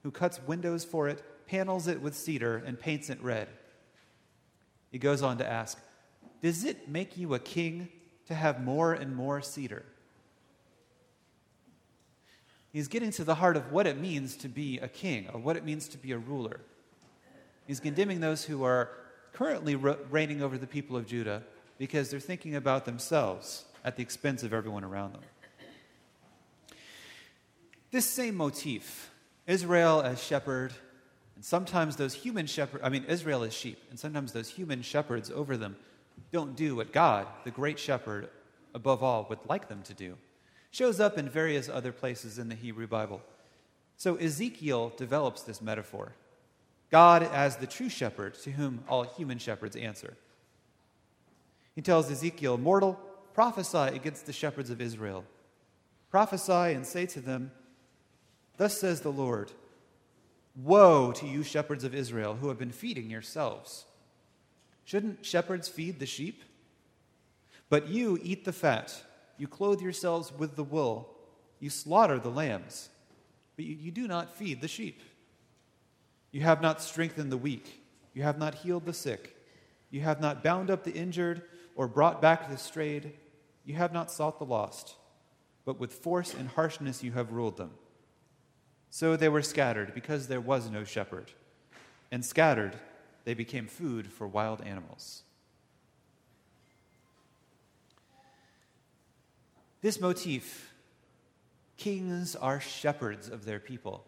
who 0.04 0.12
cuts 0.12 0.42
windows 0.46 0.84
for 0.84 1.08
it, 1.08 1.24
panels 1.48 1.88
it 1.88 2.02
with 2.02 2.16
cedar, 2.16 2.58
and 2.66 2.80
paints 2.80 3.10
it 3.10 3.22
red. 3.24 3.48
He 4.92 4.98
goes 4.98 5.22
on 5.22 5.38
to 5.38 5.50
ask, 5.50 5.80
Does 6.42 6.66
it 6.66 6.90
make 6.90 7.18
you 7.18 7.34
a 7.34 7.40
king 7.40 7.90
to 8.28 8.34
have 8.36 8.64
more 8.64 8.94
and 8.94 9.16
more 9.16 9.42
cedar? 9.42 9.86
He's 12.72 12.88
getting 12.88 13.12
to 13.12 13.24
the 13.24 13.36
heart 13.36 13.58
of 13.58 13.72
what 13.72 13.88
it 13.88 13.98
means 13.98 14.36
to 14.38 14.50
be 14.50 14.78
a 14.80 14.88
king, 14.88 15.28
or 15.34 15.40
what 15.40 15.58
it 15.58 15.66
means 15.66 15.88
to 15.90 15.98
be 15.98 16.12
a 16.12 16.18
ruler. 16.18 16.60
He's 17.66 17.80
condemning 17.80 18.20
those 18.20 18.44
who 18.44 18.64
are 18.64 18.90
currently 19.34 19.76
reigning 19.76 20.42
over 20.42 20.58
the 20.58 20.68
people 20.68 20.98
of 20.98 21.08
Judah 21.08 21.44
because 21.78 22.10
they're 22.10 22.20
thinking 22.20 22.56
about 22.56 22.86
themselves 22.86 23.66
at 23.86 23.96
the 23.96 24.04
expense 24.04 24.44
of 24.44 24.54
everyone 24.54 24.84
around 24.84 25.14
them. 25.14 25.22
This 27.92 28.06
same 28.06 28.36
motif, 28.36 29.12
Israel 29.48 30.02
as 30.02 30.24
shepherd, 30.24 30.74
and 31.36 31.44
sometimes 31.44 31.96
those 31.96 32.14
human 32.14 32.46
shepherds, 32.46 32.84
I 32.84 32.90
mean, 32.90 33.06
Israel 33.08 33.44
as 33.44 33.54
sheep, 33.54 33.82
and 33.90 34.00
sometimes 34.00 34.32
those 34.32 34.50
human 34.50 34.82
shepherds 34.82 35.32
over 35.32 35.58
them 35.58 35.76
don't 36.32 36.56
do 36.56 36.76
what 36.76 36.92
God, 36.92 37.28
the 37.46 37.52
great 37.52 37.80
shepherd, 37.80 38.30
above 38.74 39.02
all, 39.02 39.26
would 39.30 39.40
like 39.48 39.70
them 39.70 39.82
to 39.84 39.94
do, 39.94 40.18
shows 40.70 41.00
up 41.00 41.18
in 41.18 41.28
various 41.30 41.70
other 41.70 41.92
places 41.92 42.38
in 42.38 42.50
the 42.50 42.56
Hebrew 42.56 42.88
Bible. 42.88 43.22
So 43.98 44.16
Ezekiel 44.16 44.94
develops 44.96 45.42
this 45.42 45.62
metaphor 45.62 46.14
God 46.92 47.24
as 47.24 47.58
the 47.58 47.68
true 47.68 47.90
shepherd 47.90 48.34
to 48.36 48.52
whom 48.52 48.84
all 48.88 49.04
human 49.04 49.38
shepherds 49.38 49.76
answer. 49.76 50.16
He 51.76 51.82
tells 51.82 52.10
Ezekiel, 52.12 52.58
Mortal, 52.58 53.00
prophesy 53.34 53.96
against 53.96 54.26
the 54.26 54.34
shepherds 54.34 54.70
of 54.70 54.82
Israel. 54.82 55.24
Prophesy 56.10 56.74
and 56.74 56.86
say 56.86 57.06
to 57.06 57.22
them, 57.22 57.52
Thus 58.60 58.78
says 58.78 59.02
the 59.02 59.12
Lord 59.12 59.54
Woe 60.54 61.14
to 61.14 61.26
you, 61.26 61.44
shepherds 61.44 61.86
of 61.86 61.96
Israel, 61.96 62.36
who 62.36 62.50
have 62.50 62.60
been 62.60 62.74
feeding 62.74 63.10
yourselves. 63.10 63.86
Shouldn't 64.84 65.26
shepherds 65.26 65.70
feed 65.70 66.00
the 66.00 66.06
sheep? 66.06 66.44
But 67.70 67.88
you 67.88 68.20
eat 68.22 68.44
the 68.44 68.52
fat, 68.52 69.02
you 69.38 69.48
clothe 69.48 69.80
yourselves 69.80 70.34
with 70.38 70.58
the 70.58 70.64
wool, 70.64 71.16
you 71.62 71.70
slaughter 71.70 72.20
the 72.20 72.32
lambs, 72.32 72.90
but 73.56 73.64
you, 73.64 73.76
you 73.76 73.92
do 73.92 74.08
not 74.08 74.36
feed 74.36 74.60
the 74.60 74.68
sheep. 74.68 75.00
You 76.32 76.42
have 76.42 76.62
not 76.62 76.82
strengthened 76.82 77.32
the 77.32 77.38
weak, 77.38 77.82
you 78.14 78.24
have 78.24 78.38
not 78.38 78.56
healed 78.56 78.86
the 78.86 78.94
sick, 78.94 79.38
you 79.90 80.02
have 80.02 80.20
not 80.20 80.44
bound 80.44 80.70
up 80.70 80.84
the 80.84 80.94
injured 80.94 81.44
or 81.76 81.88
brought 81.88 82.22
back 82.22 82.50
the 82.50 82.58
strayed, 82.58 83.14
you 83.64 83.76
have 83.76 83.94
not 83.94 84.12
sought 84.12 84.38
the 84.38 84.46
lost, 84.46 84.96
but 85.64 85.80
with 85.80 85.94
force 85.94 86.34
and 86.34 86.50
harshness 86.50 87.04
you 87.04 87.14
have 87.14 87.32
ruled 87.32 87.56
them. 87.56 87.72
So 88.90 89.16
they 89.16 89.30
were 89.30 89.42
scattered 89.42 89.94
because 89.94 90.28
there 90.28 90.42
was 90.42 90.70
no 90.70 90.84
shepherd. 90.84 91.32
And 92.12 92.26
scattered, 92.26 92.76
they 93.24 93.34
became 93.34 93.68
food 93.68 94.08
for 94.08 94.28
wild 94.28 94.62
animals. 94.62 95.24
This 99.82 100.02
motif, 100.02 100.74
kings 101.78 102.36
are 102.36 102.60
shepherds 102.60 103.30
of 103.30 103.46
their 103.46 103.60
people, 103.60 104.04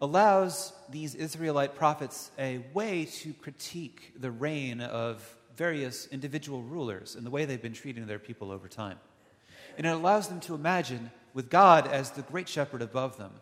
allows 0.00 0.72
these 0.90 1.14
Israelite 1.14 1.76
prophets 1.76 2.30
a 2.38 2.60
way 2.72 3.04
to 3.04 3.32
critique 3.34 4.14
the 4.18 4.30
reign 4.30 4.80
of 4.80 5.36
various 5.56 6.08
individual 6.08 6.62
rulers 6.62 7.14
and 7.14 7.24
the 7.24 7.30
way 7.30 7.44
they've 7.44 7.62
been 7.62 7.72
treating 7.72 8.06
their 8.06 8.18
people 8.18 8.50
over 8.50 8.66
time. 8.66 8.98
And 9.78 9.86
it 9.86 9.90
allows 9.90 10.28
them 10.28 10.40
to 10.40 10.54
imagine, 10.54 11.10
with 11.32 11.50
God 11.50 11.86
as 11.86 12.10
the 12.10 12.22
great 12.22 12.48
shepherd 12.48 12.82
above 12.82 13.16
them, 13.16 13.32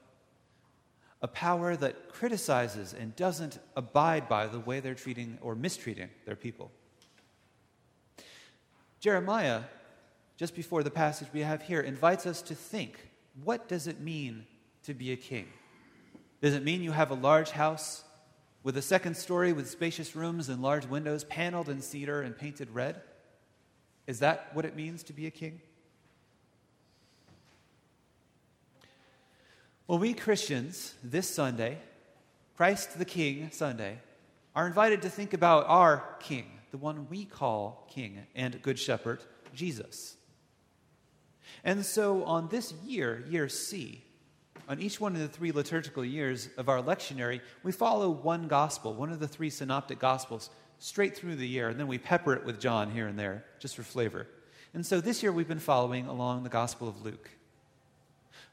a 1.22 1.28
power 1.28 1.76
that 1.76 2.08
criticizes 2.08 2.92
and 2.92 3.14
doesn't 3.14 3.60
abide 3.76 4.28
by 4.28 4.46
the 4.46 4.58
way 4.58 4.80
they're 4.80 4.94
treating 4.94 5.38
or 5.40 5.54
mistreating 5.54 6.10
their 6.26 6.36
people. 6.36 6.70
Jeremiah, 8.98 9.62
just 10.36 10.54
before 10.54 10.82
the 10.82 10.90
passage 10.90 11.28
we 11.32 11.40
have 11.40 11.62
here, 11.62 11.80
invites 11.80 12.26
us 12.26 12.42
to 12.42 12.54
think 12.54 13.08
what 13.44 13.68
does 13.68 13.86
it 13.86 14.00
mean 14.00 14.46
to 14.82 14.94
be 14.94 15.12
a 15.12 15.16
king? 15.16 15.46
Does 16.40 16.54
it 16.54 16.64
mean 16.64 16.82
you 16.82 16.92
have 16.92 17.10
a 17.10 17.14
large 17.14 17.50
house 17.50 18.02
with 18.64 18.76
a 18.76 18.82
second 18.82 19.16
story 19.16 19.52
with 19.52 19.70
spacious 19.70 20.14
rooms 20.14 20.48
and 20.48 20.60
large 20.60 20.86
windows, 20.86 21.24
paneled 21.24 21.68
in 21.68 21.80
cedar 21.80 22.20
and 22.22 22.36
painted 22.36 22.70
red? 22.70 23.00
Is 24.06 24.18
that 24.18 24.50
what 24.54 24.64
it 24.64 24.74
means 24.74 25.04
to 25.04 25.12
be 25.12 25.26
a 25.26 25.30
king? 25.30 25.60
Well, 29.92 29.98
we 29.98 30.14
Christians, 30.14 30.94
this 31.04 31.28
Sunday, 31.28 31.76
Christ 32.56 32.98
the 32.98 33.04
King 33.04 33.50
Sunday, 33.52 33.98
are 34.56 34.66
invited 34.66 35.02
to 35.02 35.10
think 35.10 35.34
about 35.34 35.66
our 35.68 36.16
King, 36.18 36.46
the 36.70 36.78
one 36.78 37.08
we 37.10 37.26
call 37.26 37.86
King 37.90 38.20
and 38.34 38.62
Good 38.62 38.78
Shepherd, 38.78 39.20
Jesus. 39.54 40.16
And 41.62 41.84
so 41.84 42.24
on 42.24 42.48
this 42.48 42.72
year, 42.86 43.22
year 43.28 43.50
C, 43.50 44.02
on 44.66 44.80
each 44.80 44.98
one 44.98 45.14
of 45.14 45.20
the 45.20 45.28
three 45.28 45.52
liturgical 45.52 46.06
years 46.06 46.48
of 46.56 46.70
our 46.70 46.80
lectionary, 46.80 47.42
we 47.62 47.70
follow 47.70 48.08
one 48.08 48.48
gospel, 48.48 48.94
one 48.94 49.12
of 49.12 49.20
the 49.20 49.28
three 49.28 49.50
synoptic 49.50 49.98
gospels, 49.98 50.48
straight 50.78 51.14
through 51.14 51.36
the 51.36 51.46
year, 51.46 51.68
and 51.68 51.78
then 51.78 51.86
we 51.86 51.98
pepper 51.98 52.32
it 52.32 52.46
with 52.46 52.58
John 52.58 52.90
here 52.90 53.08
and 53.08 53.18
there, 53.18 53.44
just 53.58 53.76
for 53.76 53.82
flavor. 53.82 54.26
And 54.72 54.86
so 54.86 55.02
this 55.02 55.22
year 55.22 55.32
we've 55.32 55.46
been 55.46 55.58
following 55.58 56.06
along 56.06 56.44
the 56.44 56.48
Gospel 56.48 56.88
of 56.88 57.04
Luke 57.04 57.28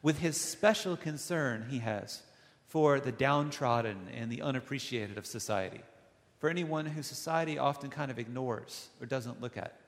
with 0.01 0.19
his 0.19 0.39
special 0.39 0.95
concern 0.95 1.65
he 1.69 1.79
has 1.79 2.21
for 2.67 2.99
the 2.99 3.11
downtrodden 3.11 3.97
and 4.15 4.31
the 4.31 4.41
unappreciated 4.41 5.17
of 5.17 5.25
society, 5.25 5.81
for 6.39 6.49
anyone 6.49 6.85
who 6.85 7.01
society 7.01 7.57
often 7.57 7.89
kind 7.89 8.11
of 8.11 8.19
ignores 8.19 8.89
or 9.01 9.05
doesn't 9.05 9.41
look 9.41 9.57
at. 9.57 9.79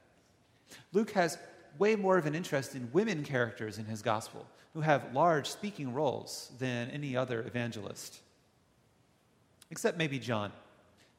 Luke 0.91 1.11
has 1.11 1.37
way 1.77 1.95
more 1.95 2.17
of 2.17 2.25
an 2.25 2.35
interest 2.35 2.75
in 2.75 2.89
women 2.91 3.23
characters 3.23 3.77
in 3.77 3.85
his 3.85 4.01
gospel 4.01 4.45
who 4.73 4.81
have 4.81 5.13
large 5.13 5.47
speaking 5.47 5.93
roles 5.93 6.51
than 6.59 6.89
any 6.89 7.15
other 7.15 7.41
evangelist, 7.43 8.19
except 9.69 9.97
maybe 9.97 10.19
John. 10.19 10.51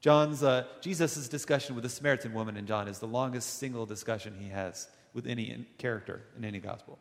John's 0.01 0.43
uh, 0.43 0.65
Jesus' 0.81 1.29
discussion 1.29 1.75
with 1.77 1.85
the 1.85 1.91
Samaritan 1.91 2.35
woman 2.35 2.57
in 2.57 2.67
John 2.67 2.89
is 2.89 2.99
the 2.99 3.07
longest 3.07 3.59
single 3.59 3.87
discussion 3.87 4.35
he 4.39 4.49
has 4.49 4.89
with 5.15 5.27
any 5.27 5.65
character 5.79 6.23
in 6.37 6.45
any 6.45 6.59
gospel. 6.59 6.99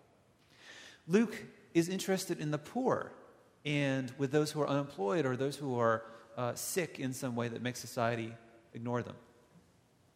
Luke 1.07 1.35
is 1.73 1.89
interested 1.89 2.39
in 2.39 2.51
the 2.51 2.57
poor 2.57 3.11
and 3.65 4.11
with 4.17 4.31
those 4.31 4.51
who 4.51 4.61
are 4.61 4.67
unemployed 4.67 5.25
or 5.25 5.35
those 5.35 5.55
who 5.55 5.79
are 5.79 6.03
uh, 6.37 6.53
sick 6.55 6.99
in 6.99 7.13
some 7.13 7.35
way 7.35 7.47
that 7.47 7.61
makes 7.61 7.79
society 7.79 8.33
ignore 8.73 9.03
them. 9.03 9.15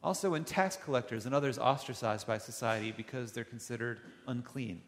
Also, 0.03 0.35
in 0.35 0.43
tax 0.43 0.77
collectors 0.77 1.25
and 1.25 1.33
others 1.33 1.57
ostracized 1.57 2.27
by 2.27 2.37
society 2.37 2.93
because 2.95 3.31
they're 3.31 3.43
considered 3.43 3.99
unclean. 4.27 4.81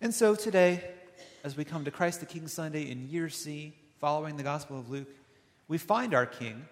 And 0.00 0.12
so 0.12 0.34
today, 0.34 0.82
as 1.44 1.56
we 1.56 1.64
come 1.64 1.84
to 1.84 1.90
Christ 1.90 2.20
the 2.20 2.26
King 2.26 2.48
Sunday 2.48 2.90
in 2.90 3.08
year 3.08 3.28
C, 3.28 3.74
following 4.00 4.36
the 4.36 4.42
Gospel 4.42 4.78
of 4.78 4.90
Luke, 4.90 5.08
we 5.68 5.78
find 5.78 6.14
our 6.14 6.26
King. 6.26 6.66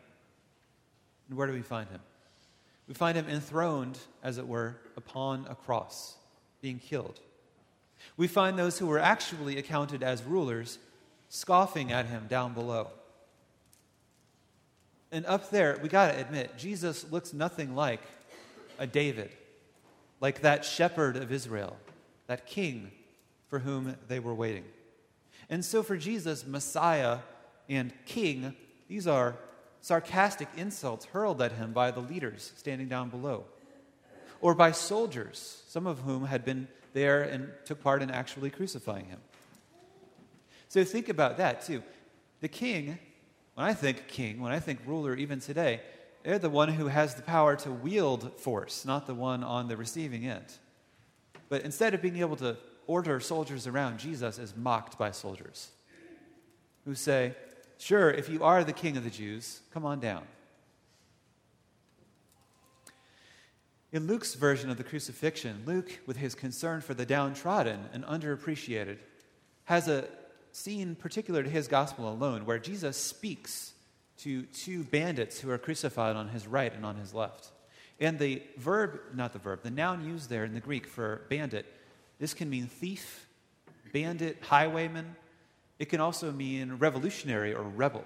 And 1.28 1.38
where 1.38 1.46
do 1.46 1.52
we 1.52 1.62
find 1.62 1.88
him? 1.90 2.00
We 2.88 2.94
find 2.94 3.16
him 3.16 3.28
enthroned, 3.28 3.98
as 4.22 4.38
it 4.38 4.48
were, 4.48 4.76
upon 4.96 5.46
a 5.48 5.54
cross, 5.54 6.16
being 6.60 6.78
killed. 6.78 7.20
We 8.16 8.26
find 8.26 8.58
those 8.58 8.78
who 8.78 8.86
were 8.86 8.98
actually 8.98 9.58
accounted 9.58 10.02
as 10.02 10.22
rulers 10.22 10.78
scoffing 11.28 11.92
at 11.92 12.06
him 12.06 12.26
down 12.28 12.54
below. 12.54 12.88
And 15.12 15.26
up 15.26 15.50
there, 15.50 15.78
we 15.82 15.88
got 15.88 16.12
to 16.12 16.20
admit, 16.20 16.56
Jesus 16.56 17.10
looks 17.10 17.32
nothing 17.32 17.74
like 17.74 18.00
a 18.78 18.86
David, 18.86 19.30
like 20.20 20.42
that 20.42 20.64
shepherd 20.64 21.16
of 21.16 21.32
Israel, 21.32 21.76
that 22.26 22.46
king 22.46 22.92
for 23.48 23.58
whom 23.58 23.96
they 24.08 24.20
were 24.20 24.34
waiting. 24.34 24.64
And 25.48 25.64
so 25.64 25.82
for 25.82 25.96
Jesus, 25.96 26.46
Messiah 26.46 27.18
and 27.68 27.92
King, 28.06 28.54
these 28.88 29.06
are 29.06 29.36
sarcastic 29.80 30.48
insults 30.56 31.06
hurled 31.06 31.42
at 31.42 31.52
him 31.52 31.72
by 31.72 31.90
the 31.90 32.00
leaders 32.00 32.52
standing 32.56 32.88
down 32.88 33.08
below, 33.08 33.44
or 34.40 34.54
by 34.54 34.70
soldiers, 34.70 35.62
some 35.66 35.86
of 35.86 36.00
whom 36.00 36.26
had 36.26 36.44
been 36.44 36.68
there 36.92 37.22
and 37.22 37.50
took 37.64 37.82
part 37.82 38.02
in 38.02 38.10
actually 38.10 38.50
crucifying 38.50 39.06
him. 39.06 39.20
So 40.68 40.84
think 40.84 41.08
about 41.08 41.36
that 41.38 41.62
too. 41.62 41.82
The 42.40 42.48
king, 42.48 42.98
when 43.54 43.66
I 43.66 43.74
think 43.74 44.08
king, 44.08 44.40
when 44.40 44.52
I 44.52 44.60
think 44.60 44.80
ruler 44.86 45.14
even 45.14 45.40
today, 45.40 45.80
they're 46.22 46.38
the 46.38 46.50
one 46.50 46.68
who 46.68 46.88
has 46.88 47.14
the 47.14 47.22
power 47.22 47.56
to 47.56 47.70
wield 47.70 48.38
force, 48.38 48.84
not 48.84 49.06
the 49.06 49.14
one 49.14 49.42
on 49.42 49.68
the 49.68 49.76
receiving 49.76 50.26
end. 50.26 50.44
But 51.48 51.62
instead 51.62 51.94
of 51.94 52.02
being 52.02 52.18
able 52.18 52.36
to 52.36 52.56
order 52.86 53.18
soldiers 53.20 53.66
around, 53.66 53.98
Jesus 53.98 54.38
is 54.38 54.54
mocked 54.56 54.98
by 54.98 55.10
soldiers 55.10 55.70
who 56.84 56.94
say, 56.94 57.34
Sure, 57.78 58.10
if 58.10 58.28
you 58.28 58.44
are 58.44 58.62
the 58.62 58.74
king 58.74 58.96
of 58.98 59.04
the 59.04 59.10
Jews, 59.10 59.60
come 59.72 59.86
on 59.86 60.00
down. 60.00 60.22
In 63.92 64.06
Luke's 64.06 64.34
version 64.34 64.70
of 64.70 64.76
the 64.76 64.84
crucifixion, 64.84 65.62
Luke, 65.66 65.98
with 66.06 66.16
his 66.16 66.36
concern 66.36 66.80
for 66.80 66.94
the 66.94 67.04
downtrodden 67.04 67.88
and 67.92 68.04
underappreciated, 68.04 68.98
has 69.64 69.88
a 69.88 70.04
scene 70.52 70.94
particular 70.94 71.42
to 71.42 71.50
his 71.50 71.66
gospel 71.66 72.08
alone 72.08 72.46
where 72.46 72.58
Jesus 72.58 72.96
speaks 72.96 73.72
to 74.18 74.42
two 74.42 74.84
bandits 74.84 75.40
who 75.40 75.50
are 75.50 75.58
crucified 75.58 76.14
on 76.14 76.28
his 76.28 76.46
right 76.46 76.72
and 76.72 76.86
on 76.86 76.96
his 76.96 77.14
left. 77.14 77.50
And 77.98 78.18
the 78.18 78.42
verb, 78.56 79.00
not 79.14 79.32
the 79.32 79.40
verb, 79.40 79.62
the 79.62 79.70
noun 79.70 80.06
used 80.06 80.30
there 80.30 80.44
in 80.44 80.54
the 80.54 80.60
Greek 80.60 80.86
for 80.86 81.22
bandit, 81.28 81.66
this 82.20 82.32
can 82.32 82.48
mean 82.48 82.66
thief, 82.66 83.26
bandit, 83.92 84.38
highwayman. 84.42 85.16
It 85.78 85.86
can 85.86 86.00
also 86.00 86.30
mean 86.30 86.74
revolutionary 86.74 87.54
or 87.54 87.62
rebel. 87.62 88.04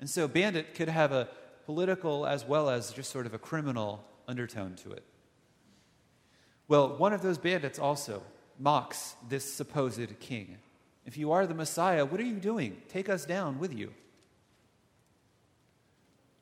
And 0.00 0.10
so, 0.10 0.26
bandit 0.26 0.74
could 0.74 0.88
have 0.88 1.12
a 1.12 1.28
political 1.66 2.26
as 2.26 2.44
well 2.44 2.68
as 2.68 2.92
just 2.92 3.10
sort 3.10 3.26
of 3.26 3.34
a 3.34 3.38
criminal 3.38 4.04
undertone 4.28 4.74
to 4.76 4.92
it. 4.92 5.04
Well, 6.68 6.96
one 6.96 7.12
of 7.12 7.22
those 7.22 7.38
bandits 7.38 7.78
also 7.78 8.22
mocks 8.58 9.14
this 9.28 9.52
supposed 9.52 10.18
king. 10.20 10.58
If 11.04 11.18
you 11.18 11.32
are 11.32 11.46
the 11.46 11.54
Messiah, 11.54 12.04
what 12.04 12.20
are 12.20 12.24
you 12.24 12.36
doing? 12.36 12.80
Take 12.88 13.08
us 13.08 13.26
down 13.26 13.58
with 13.58 13.74
you. 13.74 13.92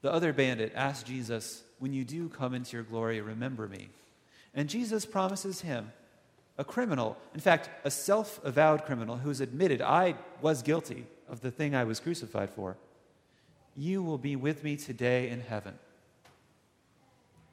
The 0.02 0.12
other 0.12 0.32
bandit 0.32 0.72
asks 0.74 1.08
Jesus, 1.08 1.62
When 1.78 1.92
you 1.92 2.04
do 2.04 2.28
come 2.28 2.54
into 2.54 2.76
your 2.76 2.84
glory, 2.84 3.20
remember 3.20 3.68
me. 3.68 3.88
And 4.54 4.68
Jesus 4.68 5.06
promises 5.06 5.62
him, 5.62 5.92
a 6.58 6.64
criminal, 6.64 7.16
in 7.34 7.40
fact, 7.40 7.70
a 7.84 7.90
self 7.90 8.38
avowed 8.44 8.84
criminal 8.84 9.16
who's 9.16 9.40
admitted, 9.40 9.80
I 9.80 10.16
was 10.40 10.62
guilty 10.62 11.06
of 11.28 11.40
the 11.40 11.50
thing 11.50 11.74
I 11.74 11.84
was 11.84 11.98
crucified 11.98 12.50
for, 12.50 12.76
you 13.74 14.02
will 14.02 14.18
be 14.18 14.36
with 14.36 14.62
me 14.62 14.76
today 14.76 15.28
in 15.30 15.40
heaven. 15.40 15.74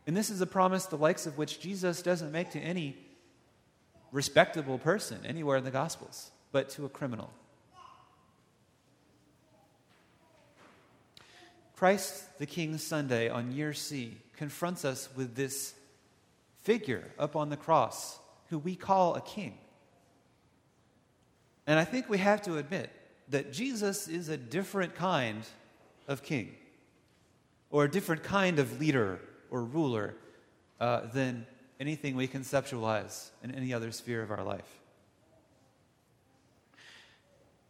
And 0.09 0.17
this 0.17 0.31
is 0.31 0.41
a 0.41 0.47
promise 0.47 0.87
the 0.87 0.97
likes 0.97 1.27
of 1.27 1.37
which 1.37 1.59
Jesus 1.59 2.01
doesn't 2.01 2.31
make 2.31 2.49
to 2.53 2.59
any 2.59 2.97
respectable 4.11 4.79
person 4.79 5.19
anywhere 5.23 5.55
in 5.55 5.63
the 5.63 5.69
Gospels, 5.69 6.31
but 6.51 6.67
to 6.71 6.85
a 6.85 6.89
criminal. 6.89 7.29
Christ 11.75 12.39
the 12.39 12.47
King 12.47 12.79
Sunday 12.79 13.29
on 13.29 13.51
year 13.51 13.71
C 13.71 14.17
confronts 14.35 14.83
us 14.83 15.09
with 15.15 15.35
this 15.35 15.75
figure 16.63 17.05
up 17.19 17.35
on 17.35 17.51
the 17.51 17.55
cross 17.55 18.17
who 18.49 18.57
we 18.57 18.75
call 18.75 19.13
a 19.13 19.21
king. 19.21 19.59
And 21.67 21.77
I 21.77 21.85
think 21.85 22.09
we 22.09 22.17
have 22.17 22.41
to 22.41 22.57
admit 22.57 22.89
that 23.27 23.53
Jesus 23.53 24.07
is 24.07 24.27
a 24.27 24.37
different 24.37 24.95
kind 24.95 25.43
of 26.07 26.23
king, 26.23 26.55
or 27.69 27.83
a 27.83 27.91
different 27.91 28.23
kind 28.23 28.57
of 28.57 28.79
leader 28.79 29.19
or 29.49 29.63
ruler 29.63 30.15
uh, 30.79 31.01
than 31.13 31.45
anything 31.79 32.15
we 32.15 32.27
conceptualize 32.27 33.29
in 33.43 33.51
any 33.51 33.73
other 33.73 33.91
sphere 33.91 34.21
of 34.21 34.31
our 34.31 34.43
life. 34.43 34.79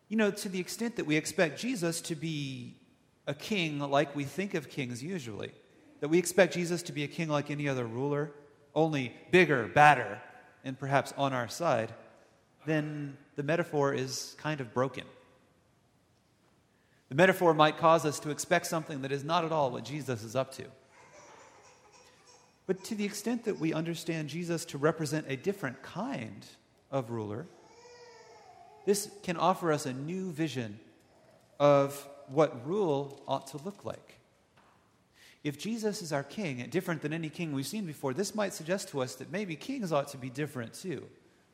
You 0.08 0.18
know, 0.18 0.32
to 0.32 0.50
the 0.50 0.60
extent 0.60 0.96
that 0.96 1.06
we 1.06 1.15
expect 1.15 1.60
Jesus 1.60 2.02
to 2.02 2.15
be 2.15 2.76
a 3.28 3.34
king 3.34 3.80
like 3.80 4.15
we 4.15 4.24
think 4.24 4.56
of 4.56 4.70
kings 4.70 5.04
usually, 5.04 5.52
that 6.00 6.08
we 6.08 6.18
expect 6.18 6.56
Jesus 6.56 6.82
to 6.84 6.92
be 6.92 7.04
a 7.04 7.08
king 7.08 7.30
like 7.30 7.52
any 7.52 7.68
other 7.68 7.86
ruler, 7.86 8.32
only 8.74 9.13
bigger, 9.32 9.68
badder, 9.68 10.20
and 10.63 10.80
perhaps 10.80 11.13
on 11.15 11.32
our 11.32 11.48
side, 11.48 11.94
then 12.65 13.18
the 13.36 13.44
metaphor 13.44 13.94
is 13.94 14.36
kind 14.39 14.62
of 14.62 14.74
broken. 14.74 15.04
The 17.10 17.15
metaphor 17.15 17.54
might 17.54 17.78
cause 17.78 18.06
us 18.06 18.20
to 18.22 18.30
expect 18.30 18.65
something 18.65 19.02
that 19.02 19.12
is 19.12 19.24
not 19.24 19.46
at 19.46 19.52
all 19.52 19.72
what 19.72 19.84
Jesus 19.84 20.24
is 20.24 20.36
up 20.36 20.52
to. 20.56 20.65
But 22.69 22.84
to 22.84 22.93
the 22.93 23.03
extent 23.03 23.45
that 23.45 23.58
we 23.58 23.73
understand 23.73 24.29
Jesus 24.29 24.63
to 24.65 24.77
represent 24.77 25.25
a 25.27 25.36
different 25.36 25.82
kind 25.82 26.45
of 26.91 27.10
ruler, 27.10 27.47
this 28.86 29.10
can 29.23 29.38
offer 29.38 29.71
us 29.71 29.88
a 29.88 29.93
new 29.93 30.32
vision 30.32 30.79
of 31.60 32.08
what 32.27 32.63
rule 32.67 33.23
ought 33.27 33.47
to 33.47 33.58
look 33.58 33.86
like. 33.86 34.19
If 35.43 35.58
Jesus 35.58 36.03
is 36.03 36.13
our 36.13 36.21
king, 36.21 36.63
different 36.69 37.01
than 37.01 37.12
any 37.12 37.29
king 37.29 37.53
we've 37.53 37.65
seen 37.65 37.88
before, 37.88 38.13
this 38.13 38.36
might 38.36 38.53
suggest 38.53 38.89
to 38.89 39.01
us 39.01 39.15
that 39.15 39.32
maybe 39.32 39.55
kings 39.55 39.91
ought 39.91 40.10
to 40.10 40.17
be 40.17 40.29
different 40.29 40.75
too. 40.75 41.08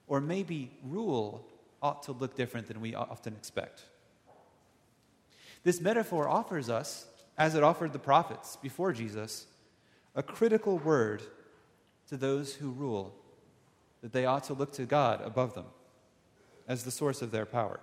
Or 0.08 0.20
maybe 0.20 0.70
rule 0.84 1.48
ought 1.82 2.04
to 2.04 2.12
look 2.12 2.36
different 2.36 2.68
than 2.68 2.82
we 2.82 2.94
often 2.94 3.36
expect. 3.36 3.84
This 5.64 5.80
metaphor 5.80 6.28
offers 6.28 6.70
us, 6.70 7.06
as 7.38 7.56
it 7.56 7.64
offered 7.64 7.94
the 7.94 8.00
prophets 8.00 8.58
before 8.58 8.92
Jesus, 8.92 9.48
a 10.16 10.24
critical 10.24 10.78
word 10.78 11.22
to 12.08 12.18
those 12.18 12.56
who 12.56 12.72
rule 12.72 13.14
that 14.02 14.14
they 14.14 14.26
ought 14.26 14.44
to 14.46 14.54
look 14.54 14.72
to 14.74 14.86
God 14.86 15.22
above 15.22 15.56
them 15.56 15.66
as 16.68 16.84
the 16.84 16.92
source 16.92 17.22
of 17.22 17.32
their 17.32 17.46
power. 17.46 17.80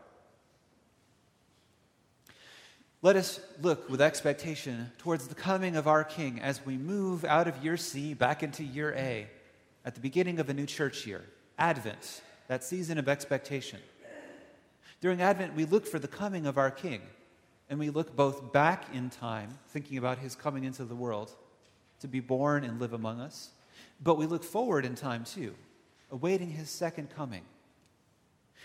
Let 3.03 3.17
us 3.17 3.41
look 3.61 3.91
with 3.91 4.01
expectation 4.01 4.93
towards 4.99 5.27
the 5.27 5.35
coming 5.35 5.75
of 5.77 5.89
our 5.89 6.05
King 6.05 6.41
as 6.41 6.65
we 6.65 6.77
move 6.77 7.25
out 7.25 7.49
of 7.49 7.63
year 7.63 7.77
C 7.77 8.15
back 8.15 8.43
into 8.43 8.63
year 8.63 8.95
A 8.97 9.27
at 9.85 9.95
the 9.95 10.01
beginning 10.01 10.39
of 10.39 10.49
a 10.49 10.55
new 10.55 10.67
church 10.67 11.07
year, 11.07 11.25
Advent, 11.59 12.23
that 12.47 12.63
season 12.63 12.99
of 12.99 13.09
expectation. 13.09 13.81
During 15.01 15.21
Advent, 15.21 15.57
we 15.57 15.65
look 15.65 15.85
for 15.85 15.99
the 15.99 16.07
coming 16.07 16.47
of 16.47 16.57
our 16.57 16.71
King 16.71 17.03
And 17.73 17.79
we 17.79 17.89
look 17.89 18.15
both 18.15 18.53
back 18.53 18.85
in 18.95 19.09
time, 19.09 19.49
thinking 19.69 19.97
about 19.97 20.19
his 20.19 20.35
coming 20.35 20.65
into 20.65 20.85
the 20.85 20.95
world 20.95 21.35
to 22.03 22.09
be 22.09 22.21
born 22.21 22.63
and 22.63 22.81
live 22.81 22.93
among 22.93 23.21
us, 23.21 23.51
but 24.03 24.19
we 24.19 24.27
look 24.27 24.45
forward 24.45 24.85
in 24.85 24.95
time 24.95 25.25
too, 25.25 25.55
awaiting 26.11 26.51
his 26.51 26.71
second 26.71 27.09
coming. 27.17 27.43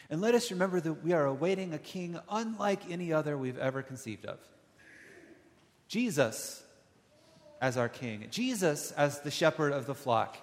And 0.10 0.22
let 0.22 0.36
us 0.36 0.52
remember 0.52 0.80
that 0.80 1.04
we 1.04 1.14
are 1.14 1.26
awaiting 1.26 1.74
a 1.74 1.80
king 1.80 2.20
unlike 2.30 2.90
any 2.90 3.12
other 3.12 3.38
we've 3.38 3.58
ever 3.58 3.82
conceived 3.82 4.26
of. 4.26 4.40
Jesus 5.88 6.64
as 7.62 7.78
our 7.78 7.90
king, 7.90 8.28
Jesus 8.30 8.92
as 8.92 9.22
the 9.22 9.32
shepherd 9.32 9.74
of 9.74 9.86
the 9.86 9.96
flock, 9.96 10.38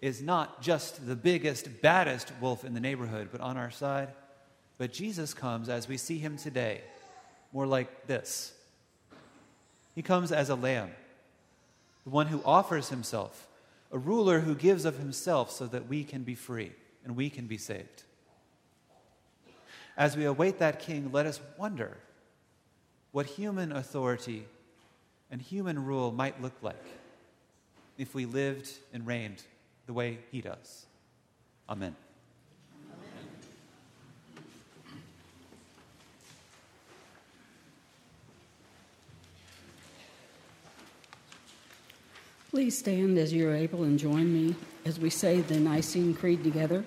is 0.00 0.22
not 0.22 0.62
just 0.62 1.06
the 1.06 1.16
biggest, 1.16 1.82
baddest 1.82 2.32
wolf 2.40 2.64
in 2.64 2.74
the 2.74 2.80
neighborhood, 2.80 3.28
but 3.32 3.40
on 3.40 3.56
our 3.56 3.70
side. 3.70 4.08
But 4.76 4.92
Jesus 4.92 5.34
comes 5.34 5.68
as 5.68 5.88
we 5.88 5.96
see 5.96 6.18
him 6.18 6.36
today, 6.36 6.82
more 7.52 7.66
like 7.66 8.06
this 8.06 8.52
He 9.94 10.02
comes 10.02 10.32
as 10.32 10.50
a 10.50 10.54
lamb, 10.54 10.90
the 12.08 12.14
one 12.14 12.28
who 12.28 12.40
offers 12.42 12.88
himself, 12.88 13.46
a 13.92 13.98
ruler 13.98 14.40
who 14.40 14.54
gives 14.54 14.86
of 14.86 14.96
himself 14.96 15.50
so 15.50 15.66
that 15.66 15.88
we 15.88 16.02
can 16.02 16.22
be 16.22 16.34
free 16.34 16.72
and 17.04 17.14
we 17.14 17.28
can 17.28 17.46
be 17.46 17.58
saved. 17.58 18.04
As 19.94 20.16
we 20.16 20.24
await 20.24 20.58
that 20.58 20.80
king, 20.80 21.12
let 21.12 21.26
us 21.26 21.38
wonder 21.58 21.98
what 23.12 23.26
human 23.26 23.72
authority 23.72 24.46
and 25.30 25.42
human 25.42 25.84
rule 25.84 26.10
might 26.10 26.40
look 26.40 26.54
like 26.62 26.82
if 27.98 28.14
we 28.14 28.24
lived 28.24 28.70
and 28.94 29.06
reigned 29.06 29.42
the 29.84 29.92
way 29.92 30.20
he 30.32 30.40
does. 30.40 30.86
Amen. 31.68 31.94
Please 42.58 42.76
stand 42.76 43.16
as 43.18 43.32
you're 43.32 43.54
able 43.54 43.84
and 43.84 43.96
join 43.96 44.34
me 44.34 44.56
as 44.84 44.98
we 44.98 45.10
say 45.10 45.40
the 45.42 45.60
Nicene 45.60 46.12
Creed 46.12 46.42
together. 46.42 46.84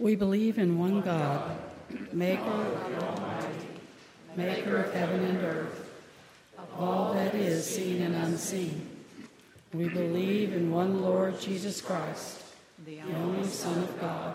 We 0.00 0.16
believe 0.16 0.58
in 0.58 0.76
one 0.76 1.02
God, 1.02 1.56
maker 2.12 2.42
of 2.42 3.04
Almighty, 3.04 3.68
maker 4.34 4.78
of 4.78 4.92
heaven 4.92 5.24
and 5.24 5.38
earth, 5.44 5.88
of 6.58 6.66
all 6.80 7.14
that 7.14 7.32
is 7.36 7.64
seen 7.64 8.02
and 8.02 8.16
unseen. 8.16 8.88
We 9.72 9.88
believe 9.88 10.52
in 10.52 10.72
one 10.72 11.00
Lord 11.00 11.40
Jesus 11.40 11.80
Christ, 11.80 12.42
the 12.84 13.02
only 13.02 13.46
Son 13.46 13.78
of 13.84 14.00
God, 14.00 14.34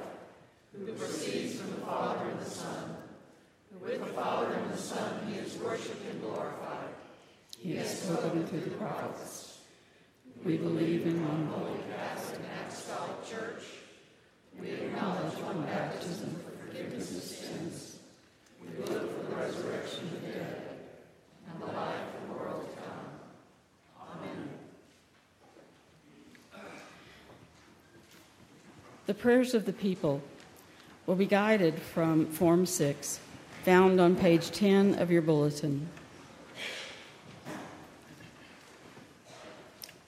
who 0.77 0.93
proceeds 0.93 1.59
from 1.59 1.71
the 1.71 1.81
Father 1.85 2.29
and 2.29 2.39
the 2.39 2.49
Son. 2.49 2.95
With 3.81 3.99
the 3.99 4.13
Father 4.13 4.53
and 4.53 4.71
the 4.71 4.77
Son, 4.77 5.27
he 5.27 5.39
is 5.39 5.57
worshipped 5.57 6.05
and 6.09 6.21
glorified. 6.21 6.89
He 7.57 7.75
has 7.75 8.01
spoken 8.01 8.45
through 8.47 8.61
the 8.61 8.71
prophets. 8.71 9.59
We 10.43 10.57
believe 10.57 11.05
in 11.05 11.25
one 11.27 11.47
holy 11.47 11.79
Catholic 11.95 12.39
and 12.39 12.45
apostolic 12.65 13.29
church. 13.29 13.63
We 14.59 14.69
acknowledge 14.69 15.33
one 15.33 15.61
baptism 15.63 16.35
for 16.43 16.65
forgiveness 16.65 17.11
of 17.11 17.23
sins. 17.23 17.97
We 18.61 18.83
look 18.83 19.25
for 19.25 19.29
the 19.29 19.35
resurrection 19.35 20.05
of 20.05 20.21
the 20.21 20.27
dead 20.27 20.61
and 21.51 21.61
the 21.61 21.67
life 21.67 22.01
of 22.15 22.27
the 22.27 22.33
world 22.33 22.67
to 22.67 22.81
come. 22.81 24.17
Amen. 24.17 24.49
The 29.05 29.13
prayers 29.13 29.53
of 29.53 29.65
the 29.65 29.73
people 29.73 30.21
will 31.11 31.17
be 31.17 31.25
guided 31.25 31.77
from 31.77 32.25
Form 32.25 32.65
6, 32.65 33.19
found 33.65 33.99
on 33.99 34.15
page 34.15 34.49
10 34.49 34.95
of 34.97 35.11
your 35.11 35.21
bulletin. 35.21 35.89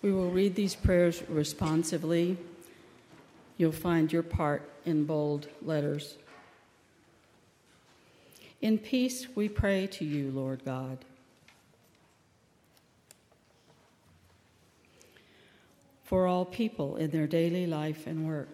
We 0.02 0.13
will 0.13 0.30
read 0.30 0.56
these 0.56 0.76
prayers 0.76 1.22
responsively. 1.28 2.38
You'll 3.58 3.74
find 3.74 4.13
your 4.13 4.24
part 4.24 4.72
in 4.86 5.04
bold 5.04 5.50
letters. 5.62 6.16
In 8.62 8.78
peace 8.78 9.28
we 9.36 9.50
pray 9.50 9.88
to 9.88 10.06
you, 10.06 10.32
Lord 10.32 10.63
God. 10.63 11.00
For 16.06 16.28
all 16.28 16.46
people 16.46 16.96
in 16.96 17.12
their 17.12 17.28
daily 17.28 17.68
life 17.68 18.08
and 18.08 18.26
work. 18.26 18.48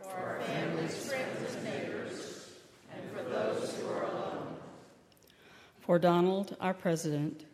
For 0.00 0.10
our 0.12 0.40
families, 0.40 1.08
friends, 1.08 1.54
and 1.56 1.64
neighbors, 1.64 2.50
and 2.94 3.10
for 3.10 3.22
those 3.28 3.74
who 3.76 3.88
are 3.88 4.04
alone. 4.04 4.56
For 5.86 6.00
Donald, 6.00 6.56
our 6.60 6.74
president, 6.74 7.44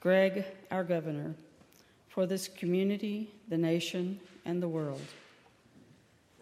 Greg, 0.00 0.44
our 0.70 0.84
governor, 0.84 1.34
for 2.10 2.26
this 2.26 2.46
community, 2.46 3.30
the 3.48 3.56
nation, 3.56 4.20
and 4.44 4.62
the 4.62 4.68
world. 4.68 5.00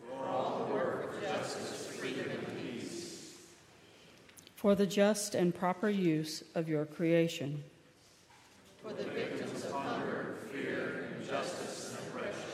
for 0.09 0.27
all 0.27 0.67
the 0.67 0.75
work 0.75 1.15
of 1.15 1.23
justice, 1.23 1.87
freedom, 1.87 2.27
and 2.29 2.81
peace. 2.81 3.37
For 4.57 4.75
the 4.75 4.89
just 4.89 5.37
and 5.37 5.55
proper 5.55 5.89
use 5.89 6.43
of 6.57 6.69
your 6.69 6.85
creation. 6.85 7.63
For 8.83 8.93
the 8.93 9.05
victims 9.05 9.65
of 9.67 9.71
hunger, 9.71 10.35
fear, 10.51 11.11
injustice, 11.21 11.97
and 11.97 12.09
oppression. 12.09 12.51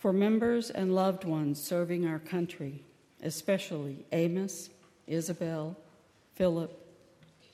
For 0.00 0.12
members 0.12 0.70
and 0.70 0.92
loved 0.92 1.22
ones 1.22 1.62
serving 1.62 2.04
our 2.04 2.18
country, 2.18 2.82
especially 3.22 4.04
Amos, 4.10 4.70
Isabel, 5.06 5.76
Philip, 6.40 6.74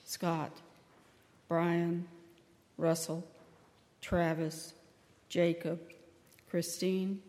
Scott, 0.05 0.53
Brian, 1.49 2.07
Russell, 2.77 3.21
Travis, 3.99 4.75
Jacob, 5.27 5.77
Christine, 6.49 7.21